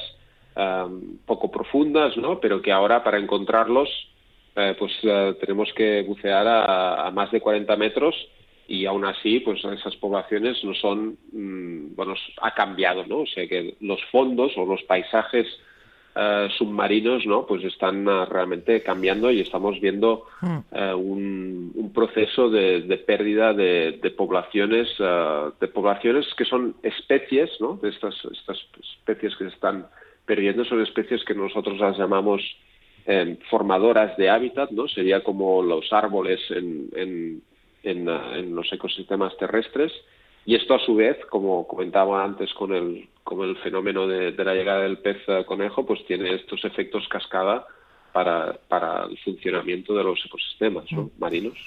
poco 1.25 1.49
profundas, 1.49 2.17
¿no? 2.17 2.39
pero 2.39 2.61
que 2.61 2.71
ahora 2.71 3.03
para 3.03 3.17
encontrarlos 3.17 3.89
eh, 4.53 4.75
pues 4.77 4.91
eh, 5.03 5.35
tenemos 5.39 5.71
que 5.73 6.01
bucear 6.01 6.45
a, 6.45 7.09
más 7.11 7.31
de 7.31 7.39
40 7.39 7.73
metros 7.77 8.15
y 8.67 8.85
aún 8.85 9.05
así 9.05 9.39
pues 9.39 9.63
esas 9.63 9.95
poblaciones 9.95 10.61
no 10.63 10.73
son, 10.73 11.17
mm, 11.31 11.95
bueno, 11.95 12.15
ha 12.41 12.53
cambiado, 12.53 13.05
¿no? 13.05 13.19
O 13.19 13.27
sea 13.27 13.47
que 13.47 13.75
los 13.79 14.03
fondos 14.11 14.51
o 14.57 14.65
los 14.65 14.83
paisajes 14.83 15.47
eh, 16.15 16.49
submarinos, 16.57 17.25
¿no? 17.25 17.45
Pues 17.45 17.63
están 17.63 18.05
realmente 18.29 18.83
cambiando 18.83 19.31
y 19.31 19.39
estamos 19.39 19.79
viendo 19.79 20.25
hmm. 20.41 20.75
un, 20.97 21.71
un, 21.73 21.93
proceso 21.93 22.49
de, 22.49 22.81
pérdida 23.07 23.53
de, 23.53 23.99
de 24.01 24.11
poblaciones, 24.11 24.89
de 24.97 25.67
poblaciones 25.69 26.25
que 26.35 26.43
son 26.43 26.75
especies, 26.83 27.49
¿no? 27.61 27.79
De 27.81 27.89
estas, 27.89 28.15
estas 28.25 28.57
especies 28.99 29.33
que 29.37 29.45
se 29.45 29.55
están 29.55 29.87
perdiendo 30.25 30.65
son 30.65 30.81
especies 30.81 31.23
que 31.25 31.33
nosotros 31.33 31.79
las 31.79 31.97
llamamos 31.97 32.41
eh, 33.05 33.37
formadoras 33.49 34.15
de 34.17 34.29
hábitat, 34.29 34.71
¿no? 34.71 34.87
Sería 34.87 35.23
como 35.23 35.61
los 35.61 35.91
árboles 35.91 36.39
en, 36.51 36.89
en, 36.95 37.41
en, 37.83 38.55
los 38.55 38.71
ecosistemas 38.71 39.35
terrestres. 39.37 39.91
Y 40.45 40.55
esto 40.55 40.75
a 40.75 40.79
su 40.79 40.95
vez, 40.95 41.17
como 41.29 41.67
comentaba 41.67 42.23
antes 42.23 42.53
con 42.53 42.73
el, 42.73 43.07
con 43.23 43.47
el 43.47 43.55
fenómeno 43.57 44.07
de, 44.07 44.31
la 44.31 44.53
llegada 44.53 44.83
del 44.83 44.99
pez 44.99 45.17
conejo, 45.45 45.85
pues 45.85 46.05
tiene 46.05 46.33
estos 46.33 46.63
efectos 46.65 47.07
cascada 47.07 47.65
para, 48.11 48.53
para 48.67 49.05
el 49.05 49.17
funcionamiento 49.19 49.95
de 49.95 50.03
los 50.03 50.23
ecosistemas 50.25 50.85
mm. 50.91 51.05
marinos. 51.19 51.57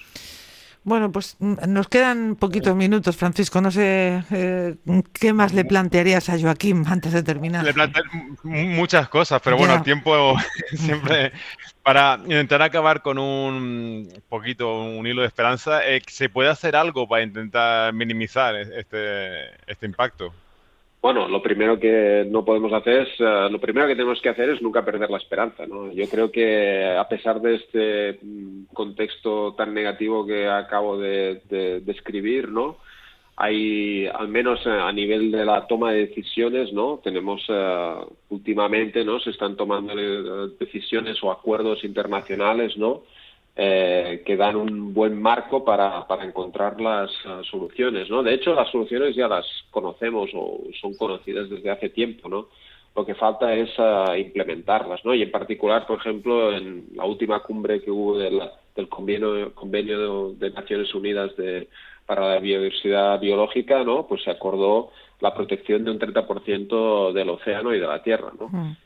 Bueno, 0.85 1.11
pues 1.11 1.37
mm, 1.39 1.55
nos 1.69 1.89
quedan 1.89 2.37
poquitos 2.37 2.77
minutos, 2.77 3.17
Francisco. 3.17 3.61
No 3.61 3.71
sé 3.71 4.23
eh, 4.31 4.77
qué 5.15 5.33
más 5.33 5.55
le 5.55 5.65
plantearías 5.65 6.29
a 6.29 6.39
Joaquín 6.39 6.85
antes 6.87 7.13
de 7.13 7.23
terminar. 7.23 7.65
Le 7.65 7.73
planteé 7.73 8.03
muchas 8.43 9.09
cosas, 9.09 9.41
pero 9.43 9.57
bueno, 9.57 9.75
el 9.75 9.83
tiempo 9.83 10.37
siempre 10.77 11.33
para 11.83 12.19
intentar 12.25 12.61
acabar 12.61 13.01
con 13.01 13.19
un 13.19 14.09
poquito, 14.29 14.83
un 14.83 15.07
hilo 15.07 15.23
de 15.23 15.29
esperanza. 15.29 15.87
Eh, 15.87 16.03
¿Se 16.07 16.29
puede 16.29 16.51
hacer 16.51 16.77
algo 16.77 17.09
para 17.09 17.23
intentar 17.23 17.93
minimizar 17.95 18.55
este, 18.55 19.55
este 19.67 19.87
impacto? 19.87 20.35
Bueno, 21.05 21.29
lo 21.29 21.43
primero 21.43 21.79
que 21.79 22.27
no 22.31 22.47
podemos 22.47 22.73
hacer 22.73 23.03
es, 23.03 23.21
eh, 23.21 23.49
lo 23.51 23.61
primero 23.61 23.87
que 23.87 23.95
tenemos 23.95 24.23
que 24.23 24.31
hacer 24.31 24.49
es 24.49 24.63
nunca 24.63 24.87
perder 24.87 25.11
la 25.11 25.19
esperanza, 25.19 25.67
¿no? 25.67 25.93
Yo 25.93 26.09
creo 26.09 26.33
que 26.33 26.97
a 26.99 27.07
pesar 27.07 27.43
de 27.43 27.57
este 27.57 28.19
mm, 28.23 28.73
contexto 28.73 29.53
tan 29.53 29.75
negativo 29.75 30.25
que 30.25 30.49
acabo 30.49 30.97
de, 30.97 31.43
describir, 31.85 32.49
¿no? 32.49 32.79
Hay, 33.37 34.07
al 34.07 34.29
menos 34.29 34.67
a 34.67 34.91
nivel 34.93 35.31
de 35.31 35.45
la 35.45 35.67
toma 35.67 35.93
de 35.93 36.07
decisiones, 36.07 36.73
¿no? 36.73 37.03
Tenemos 37.05 37.45
eh, 37.51 37.95
últimamente, 38.31 39.05
¿no? 39.05 39.21
Se 39.21 39.29
están 39.29 39.57
tomando 39.57 39.93
eh, 39.99 40.55
decisiones 40.59 41.23
o 41.23 41.31
acuerdos 41.31 41.85
internacionales, 41.85 42.79
¿no? 42.79 43.03
Eh, 43.57 44.25
que 44.27 44.37
dan 44.37 44.57
un 44.57 44.93
buen 44.93 45.21
marco 45.21 45.65
para, 45.65 46.09
para 46.09 46.25
encontrar 46.25 46.81
las 46.81 47.09
uh, 47.25 47.45
soluciones, 47.45 48.11
¿no? 48.11 48.25
De 48.25 48.35
hecho, 48.35 48.53
las 48.53 48.69
soluciones 48.69 49.15
ya 49.15 49.29
las 49.29 49.47
conocemos 49.71 50.29
o 50.35 50.59
son 50.81 50.95
conocidas 50.95 51.49
desde 51.49 51.71
hace 51.71 51.91
tiempo, 51.91 52.29
¿no? 52.29 52.49
Lo 52.97 53.07
que 53.07 53.15
falta 53.15 53.55
es 53.55 53.71
uh, 53.79 54.13
implementarlas, 54.17 55.05
¿no? 55.05 55.15
Y 55.15 55.23
en 55.23 55.31
particular, 55.31 55.87
por 55.87 56.01
ejemplo, 56.01 56.53
en 56.53 56.87
la 56.97 57.05
última 57.05 57.45
cumbre 57.45 57.81
que 57.81 57.93
hubo 57.93 58.19
del, 58.19 58.41
convenio, 58.89 59.55
convenio 59.55 60.33
de, 60.33 60.51
Naciones 60.51 60.93
Unidas 60.93 61.37
de, 61.37 61.69
para 62.07 62.29
la 62.29 62.41
biodiversidad 62.41 63.21
biológica, 63.21 63.85
¿no? 63.85 64.09
Pues 64.09 64.25
se 64.25 64.33
acordó 64.33 64.91
la 65.21 65.33
protección 65.33 65.85
de 65.85 65.93
un 65.93 66.01
30% 66.01 67.13
del 67.13 67.31
océano 67.31 67.73
y 67.73 67.79
de 67.79 67.87
la 67.87 68.03
tierra, 68.03 68.33
¿no? 68.37 68.49
Mm 68.49 68.77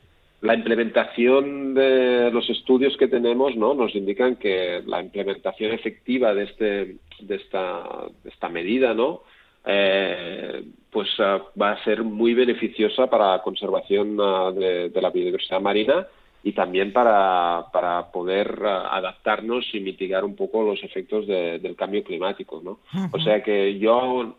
la 0.41 0.53
implementación 0.55 1.73
de 1.73 2.31
los 2.31 2.49
estudios 2.49 2.95
que 2.97 3.07
tenemos 3.07 3.55
¿no? 3.55 3.73
nos 3.73 3.93
indican 3.93 4.37
que 4.37 4.81
la 4.85 5.01
implementación 5.01 5.73
efectiva 5.73 6.33
de, 6.33 6.43
este, 6.43 6.95
de, 7.19 7.35
esta, 7.35 7.83
de 8.23 8.29
esta 8.29 8.47
medida 8.47 8.93
¿no? 8.93 9.21
Eh, 9.65 10.63
pues 10.89 11.07
uh, 11.19 11.59
va 11.59 11.71
a 11.71 11.83
ser 11.83 12.03
muy 12.03 12.33
beneficiosa 12.33 13.07
para 13.07 13.31
la 13.31 13.41
conservación 13.41 14.17
uh, 14.19 14.51
de, 14.53 14.91
la 14.95 15.09
biodiversidad 15.09 15.59
marina 15.59 16.07
y 16.41 16.53
también 16.53 16.93
para, 16.93 17.65
para 17.73 18.09
poder 18.09 18.61
uh, 18.61 18.87
adaptarnos 18.89 19.65
y 19.73 19.81
mitigar 19.81 20.23
un 20.23 20.37
poco 20.37 20.63
los 20.63 20.81
efectos 20.81 21.27
del 21.27 21.75
cambio 21.75 22.03
climático. 22.03 22.61
¿no? 22.63 22.79
O 23.11 23.19
sea 23.19 23.43
que 23.43 23.77
yo 23.77 24.35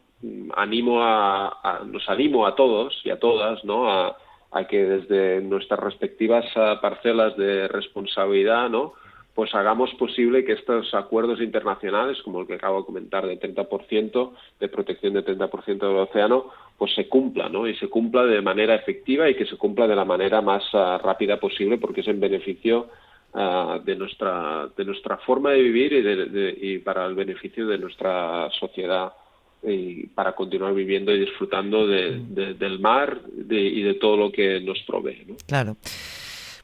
animo 0.56 1.02
a, 1.02 1.60
a, 1.62 1.84
nos 1.84 2.08
animo 2.08 2.46
a 2.46 2.54
todos 2.54 2.98
y 3.04 3.10
a 3.10 3.18
todas 3.20 3.62
¿no? 3.64 3.90
a, 3.90 4.16
a 4.52 4.64
que 4.66 4.84
desde 4.84 5.40
nuestras 5.40 5.80
respectivas 5.80 6.44
ah, 6.56 6.78
parcelas 6.80 7.36
de 7.36 7.68
responsabilidad, 7.68 8.68
¿no? 8.68 8.94
pues 9.34 9.54
hagamos 9.54 9.94
posible 9.94 10.44
que 10.44 10.52
estos 10.52 10.92
acuerdos 10.92 11.40
internacionales, 11.40 12.20
como 12.22 12.40
el 12.40 12.46
que 12.46 12.54
acabo 12.54 12.80
de 12.80 12.84
comentar, 12.84 13.26
de 13.26 13.38
30%, 13.38 14.32
de 14.58 14.68
protección 14.68 15.14
de 15.14 15.24
30% 15.24 15.78
del 15.78 15.96
océano, 15.96 16.50
pues 16.76 16.94
se 16.94 17.08
cumpla, 17.08 17.48
¿no? 17.48 17.66
Y 17.66 17.74
se 17.76 17.88
cumpla 17.88 18.24
de 18.24 18.42
manera 18.42 18.74
efectiva 18.74 19.30
y 19.30 19.34
que 19.34 19.46
se 19.46 19.56
cumpla 19.56 19.86
de 19.86 19.96
la 19.96 20.04
manera 20.04 20.40
más 20.40 20.64
ah, 20.74 21.00
rápida 21.02 21.38
posible, 21.38 21.78
porque 21.78 22.00
es 22.00 22.08
en 22.08 22.20
beneficio 22.20 22.88
ah, 23.34 23.78
de 23.84 23.96
nuestra 23.96 24.68
de 24.76 24.84
nuestra 24.84 25.16
forma 25.18 25.52
de 25.52 25.62
vivir 25.62 25.92
y, 25.92 26.72
y 26.72 26.78
para 26.78 27.06
el 27.06 27.14
beneficio 27.14 27.66
de 27.66 27.78
nuestra 27.78 28.50
sociedad 28.58 29.12
y 29.62 30.06
para 30.08 30.34
continuar 30.34 30.74
viviendo 30.74 31.12
y 31.14 31.20
disfrutando 31.20 31.86
de, 31.86 32.54
del 32.58 32.78
mar 32.78 33.20
y 33.48 33.82
de 33.82 33.94
todo 33.94 34.16
lo 34.16 34.32
que 34.32 34.60
nos 34.60 34.78
provee. 34.86 35.24
¿no? 35.26 35.36
Claro. 35.46 35.76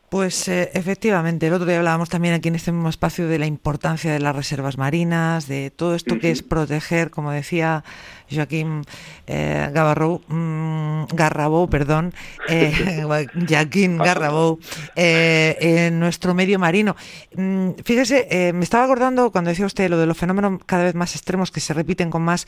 Pues 0.08 0.46
eh, 0.46 0.70
efectivamente, 0.74 1.48
el 1.48 1.52
otro 1.52 1.66
día 1.66 1.78
hablábamos 1.78 2.08
también 2.08 2.32
aquí 2.34 2.48
en 2.48 2.54
este 2.54 2.70
mismo 2.70 2.88
espacio 2.88 3.26
de 3.26 3.40
la 3.40 3.46
importancia 3.46 4.12
de 4.12 4.20
las 4.20 4.36
reservas 4.36 4.78
marinas, 4.78 5.48
de 5.48 5.70
todo 5.70 5.96
esto 5.96 6.18
que 6.20 6.30
es 6.30 6.44
proteger, 6.44 7.10
como 7.10 7.32
decía 7.32 7.82
Joaquín 8.30 8.82
eh, 9.26 9.68
mm, 9.72 11.04
Garrabou, 11.12 11.68
perdón, 11.68 12.12
eh, 12.48 13.02
Joaquín 13.48 13.98
Garrabou, 13.98 14.58
eh, 14.94 15.56
en 15.60 16.00
nuestro 16.00 16.34
medio 16.34 16.58
marino. 16.58 16.96
Mm, 17.34 17.70
fíjese, 17.84 18.26
eh, 18.30 18.52
me 18.52 18.64
estaba 18.64 18.84
acordando 18.84 19.30
cuando 19.30 19.50
decía 19.50 19.66
usted 19.66 19.90
lo 19.90 19.98
de 19.98 20.06
los 20.06 20.16
fenómenos 20.16 20.60
cada 20.66 20.84
vez 20.84 20.94
más 20.94 21.14
extremos 21.14 21.50
que 21.50 21.60
se 21.60 21.74
repiten 21.74 22.10
con 22.10 22.22
más 22.22 22.46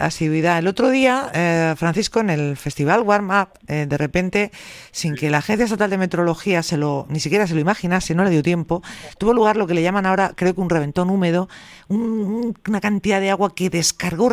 asiduidad. 0.00 0.58
El 0.58 0.66
otro 0.66 0.90
día, 0.90 1.74
Francisco, 1.76 2.20
en 2.20 2.30
el 2.30 2.56
festival 2.56 3.02
Warm 3.02 3.30
Up, 3.30 3.48
de 3.66 3.98
repente, 3.98 4.50
sin 4.90 5.14
que 5.14 5.30
la 5.30 5.38
Agencia 5.38 5.64
Estatal 5.64 5.90
de 5.90 5.98
Meteorología 5.98 6.62
se 6.62 6.76
lo, 6.76 7.06
ni 7.08 7.20
siquiera 7.20 7.46
se 7.46 7.54
lo 7.54 7.60
imaginase, 7.60 8.14
no 8.14 8.24
le 8.24 8.30
dio 8.30 8.42
tiempo, 8.42 8.82
tuvo 9.18 9.32
lugar 9.32 9.56
lo 9.56 9.66
que 9.66 9.74
le 9.74 9.82
llaman 9.82 10.06
ahora, 10.06 10.32
creo 10.34 10.54
que 10.54 10.60
un 10.60 10.70
reventón 10.70 11.10
húmedo, 11.10 11.48
una 11.88 12.80
cantidad 12.80 13.20
de 13.20 13.30
agua 13.30 13.54
que 13.54 13.70
descargó 13.70 14.28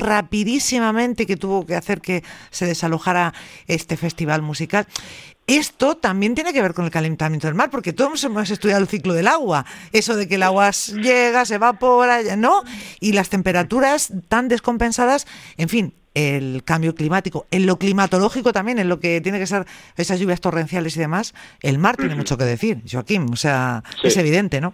que 1.27 1.37
tuvo 1.37 1.65
que 1.65 1.75
hacer 1.75 2.01
que 2.01 2.23
se 2.49 2.65
desalojara 2.65 3.33
este 3.67 3.97
festival 3.97 4.41
musical. 4.41 4.85
Esto 5.47 5.97
también 5.97 6.35
tiene 6.35 6.53
que 6.53 6.61
ver 6.61 6.73
con 6.73 6.85
el 6.85 6.91
calentamiento 6.91 7.47
del 7.47 7.55
mar, 7.55 7.69
porque 7.69 7.93
todos 7.93 8.23
hemos 8.23 8.49
estudiado 8.49 8.81
el 8.81 8.87
ciclo 8.87 9.13
del 9.13 9.27
agua, 9.27 9.65
eso 9.91 10.15
de 10.15 10.27
que 10.27 10.35
el 10.35 10.43
agua 10.43 10.71
llega, 10.71 11.45
se 11.45 11.55
evapora, 11.55 12.35
¿no? 12.37 12.63
Y 12.99 13.13
las 13.13 13.29
temperaturas 13.29 14.13
tan 14.29 14.47
descompensadas, 14.47 15.27
en 15.57 15.67
fin, 15.67 15.93
el 16.13 16.63
cambio 16.63 16.93
climático, 16.93 17.47
en 17.51 17.65
lo 17.65 17.77
climatológico 17.77 18.51
también, 18.53 18.79
en 18.79 18.89
lo 18.89 18.99
que 18.99 19.21
tiene 19.21 19.39
que 19.39 19.47
ser 19.47 19.65
esas 19.97 20.19
lluvias 20.19 20.41
torrenciales 20.41 20.95
y 20.95 20.99
demás, 20.99 21.33
el 21.61 21.77
mar 21.77 21.97
tiene 21.97 22.15
mucho 22.15 22.37
que 22.37 22.43
decir, 22.43 22.81
Joaquín, 22.89 23.27
o 23.31 23.35
sea, 23.35 23.83
es 24.03 24.15
evidente, 24.17 24.61
¿no? 24.61 24.73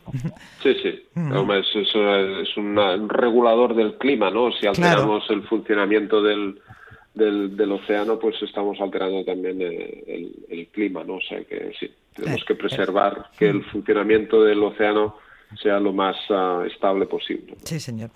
Sí, 0.62 0.74
sí, 0.82 0.97
es, 1.18 2.58
un 2.58 3.10
regulador 3.10 3.76
del 3.76 3.98
clima, 3.98 4.30
¿no? 4.30 4.52
Si 4.52 4.68
alteramos 4.68 5.24
el 5.30 5.44
funcionamiento 5.44 6.22
del, 6.22 6.60
del, 7.14 7.72
océano, 7.72 8.20
pues 8.20 8.36
estamos 8.42 8.80
alterando 8.80 9.24
también 9.24 9.62
eh, 9.62 10.34
el, 10.50 10.68
clima, 10.68 11.04
¿no? 11.04 11.16
O 11.16 11.22
sea 11.22 11.44
que 11.44 11.74
sí, 11.80 11.92
tenemos 12.16 12.44
que 12.46 12.56
preservar 12.56 13.32
que 13.38 13.50
el 13.50 13.64
funcionamiento 13.66 14.44
del 14.44 14.64
océano 14.64 15.18
sea 15.62 15.80
lo 15.80 15.94
más 15.94 16.18
ah, 16.30 16.64
estable 16.68 17.06
posible. 17.06 17.56
Sí, 17.64 17.80
señor. 17.80 18.12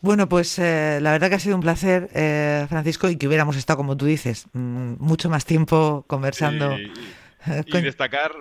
Bueno, 0.00 0.28
pues 0.28 0.58
eh, 0.58 0.98
la 1.00 1.12
verdad 1.12 1.30
que 1.30 1.36
ha 1.36 1.40
sido 1.40 1.56
un 1.56 1.62
placer, 1.62 2.08
eh, 2.14 2.66
Francisco, 2.68 3.08
y 3.08 3.16
que 3.16 3.26
hubiéramos 3.26 3.56
estado, 3.56 3.78
como 3.78 3.96
tú 3.96 4.04
dices, 4.04 4.46
mm, 4.52 4.94
mucho 4.98 5.30
más 5.30 5.44
tiempo 5.46 6.04
conversando. 6.06 6.76
Y, 6.78 6.92
destacar 7.82 8.32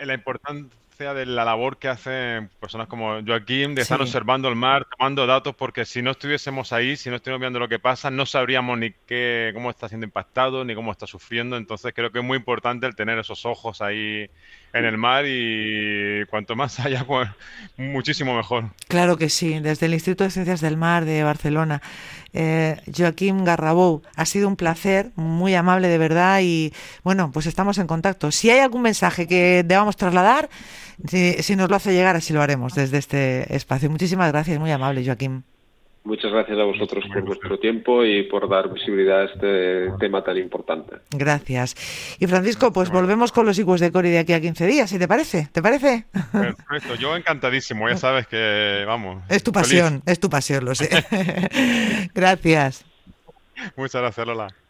la 0.00 0.14
importancia 0.14 0.83
de 0.98 1.26
la 1.26 1.44
labor 1.44 1.78
que 1.78 1.88
hacen 1.88 2.48
personas 2.60 2.86
como 2.86 3.20
Joaquín 3.26 3.74
de 3.74 3.82
estar 3.82 4.00
observando 4.00 4.48
el 4.48 4.54
mar, 4.54 4.86
tomando 4.96 5.26
datos, 5.26 5.54
porque 5.56 5.84
si 5.84 6.02
no 6.02 6.12
estuviésemos 6.12 6.72
ahí, 6.72 6.96
si 6.96 7.10
no 7.10 7.16
estuviéramos 7.16 7.40
viendo 7.40 7.58
lo 7.58 7.68
que 7.68 7.80
pasa, 7.80 8.10
no 8.10 8.26
sabríamos 8.26 8.78
ni 8.78 8.92
qué, 9.06 9.50
cómo 9.54 9.70
está 9.70 9.88
siendo 9.88 10.06
impactado, 10.06 10.64
ni 10.64 10.74
cómo 10.74 10.92
está 10.92 11.06
sufriendo. 11.08 11.56
Entonces 11.56 11.92
creo 11.94 12.12
que 12.12 12.20
es 12.20 12.24
muy 12.24 12.38
importante 12.38 12.86
el 12.86 12.94
tener 12.94 13.18
esos 13.18 13.44
ojos 13.44 13.82
ahí 13.82 14.30
en 14.74 14.84
el 14.84 14.98
mar 14.98 15.24
y 15.26 16.26
cuanto 16.26 16.56
más 16.56 16.80
haya, 16.80 17.04
pues 17.06 17.30
muchísimo 17.76 18.36
mejor. 18.36 18.70
Claro 18.88 19.16
que 19.16 19.30
sí, 19.30 19.60
desde 19.60 19.86
el 19.86 19.94
Instituto 19.94 20.24
de 20.24 20.30
Ciencias 20.30 20.60
del 20.60 20.76
Mar 20.76 21.04
de 21.04 21.22
Barcelona. 21.22 21.80
Eh, 22.32 22.76
Joaquín 22.94 23.44
Garrabou, 23.44 24.02
ha 24.16 24.26
sido 24.26 24.48
un 24.48 24.56
placer, 24.56 25.12
muy 25.14 25.54
amable 25.54 25.86
de 25.86 25.98
verdad 25.98 26.40
y 26.42 26.72
bueno, 27.04 27.30
pues 27.32 27.46
estamos 27.46 27.78
en 27.78 27.86
contacto. 27.86 28.32
Si 28.32 28.50
hay 28.50 28.58
algún 28.58 28.82
mensaje 28.82 29.28
que 29.28 29.62
debamos 29.64 29.96
trasladar, 29.96 30.50
si, 31.08 31.34
si 31.34 31.54
nos 31.54 31.70
lo 31.70 31.76
hace 31.76 31.92
llegar, 31.92 32.16
así 32.16 32.32
lo 32.32 32.42
haremos 32.42 32.74
desde 32.74 32.98
este 32.98 33.54
espacio. 33.54 33.88
Muchísimas 33.88 34.32
gracias, 34.32 34.58
muy 34.58 34.72
amable 34.72 35.04
Joaquín. 35.04 35.44
Muchas 36.04 36.30
gracias 36.32 36.58
a 36.58 36.64
vosotros 36.64 37.02
por 37.12 37.22
vuestro 37.22 37.58
tiempo 37.58 38.04
y 38.04 38.24
por 38.24 38.46
dar 38.46 38.70
visibilidad 38.70 39.22
a 39.22 39.24
este 39.24 39.90
tema 39.98 40.22
tan 40.22 40.36
importante. 40.36 40.96
Gracias. 41.10 41.74
Y 42.20 42.26
Francisco, 42.26 42.74
pues 42.74 42.90
volvemos 42.90 43.32
con 43.32 43.46
los 43.46 43.58
iguos 43.58 43.80
de 43.80 43.90
Cori 43.90 44.10
de 44.10 44.18
aquí 44.18 44.34
a 44.34 44.40
15 44.40 44.66
días, 44.66 44.90
si 44.90 44.98
te 44.98 45.08
parece. 45.08 45.48
¿Te 45.50 45.62
parece? 45.62 46.04
Perfecto, 46.30 46.96
yo 46.96 47.16
encantadísimo, 47.16 47.88
ya 47.88 47.96
sabes 47.96 48.26
que, 48.26 48.84
vamos. 48.86 49.22
Es 49.30 49.42
tu 49.42 49.50
pasión, 49.50 50.02
es 50.04 50.20
tu 50.20 50.28
pasión, 50.28 50.66
lo 50.66 50.74
sé. 50.74 50.90
gracias. 52.14 52.84
Muchas 53.74 54.02
gracias, 54.02 54.26
Lola. 54.26 54.63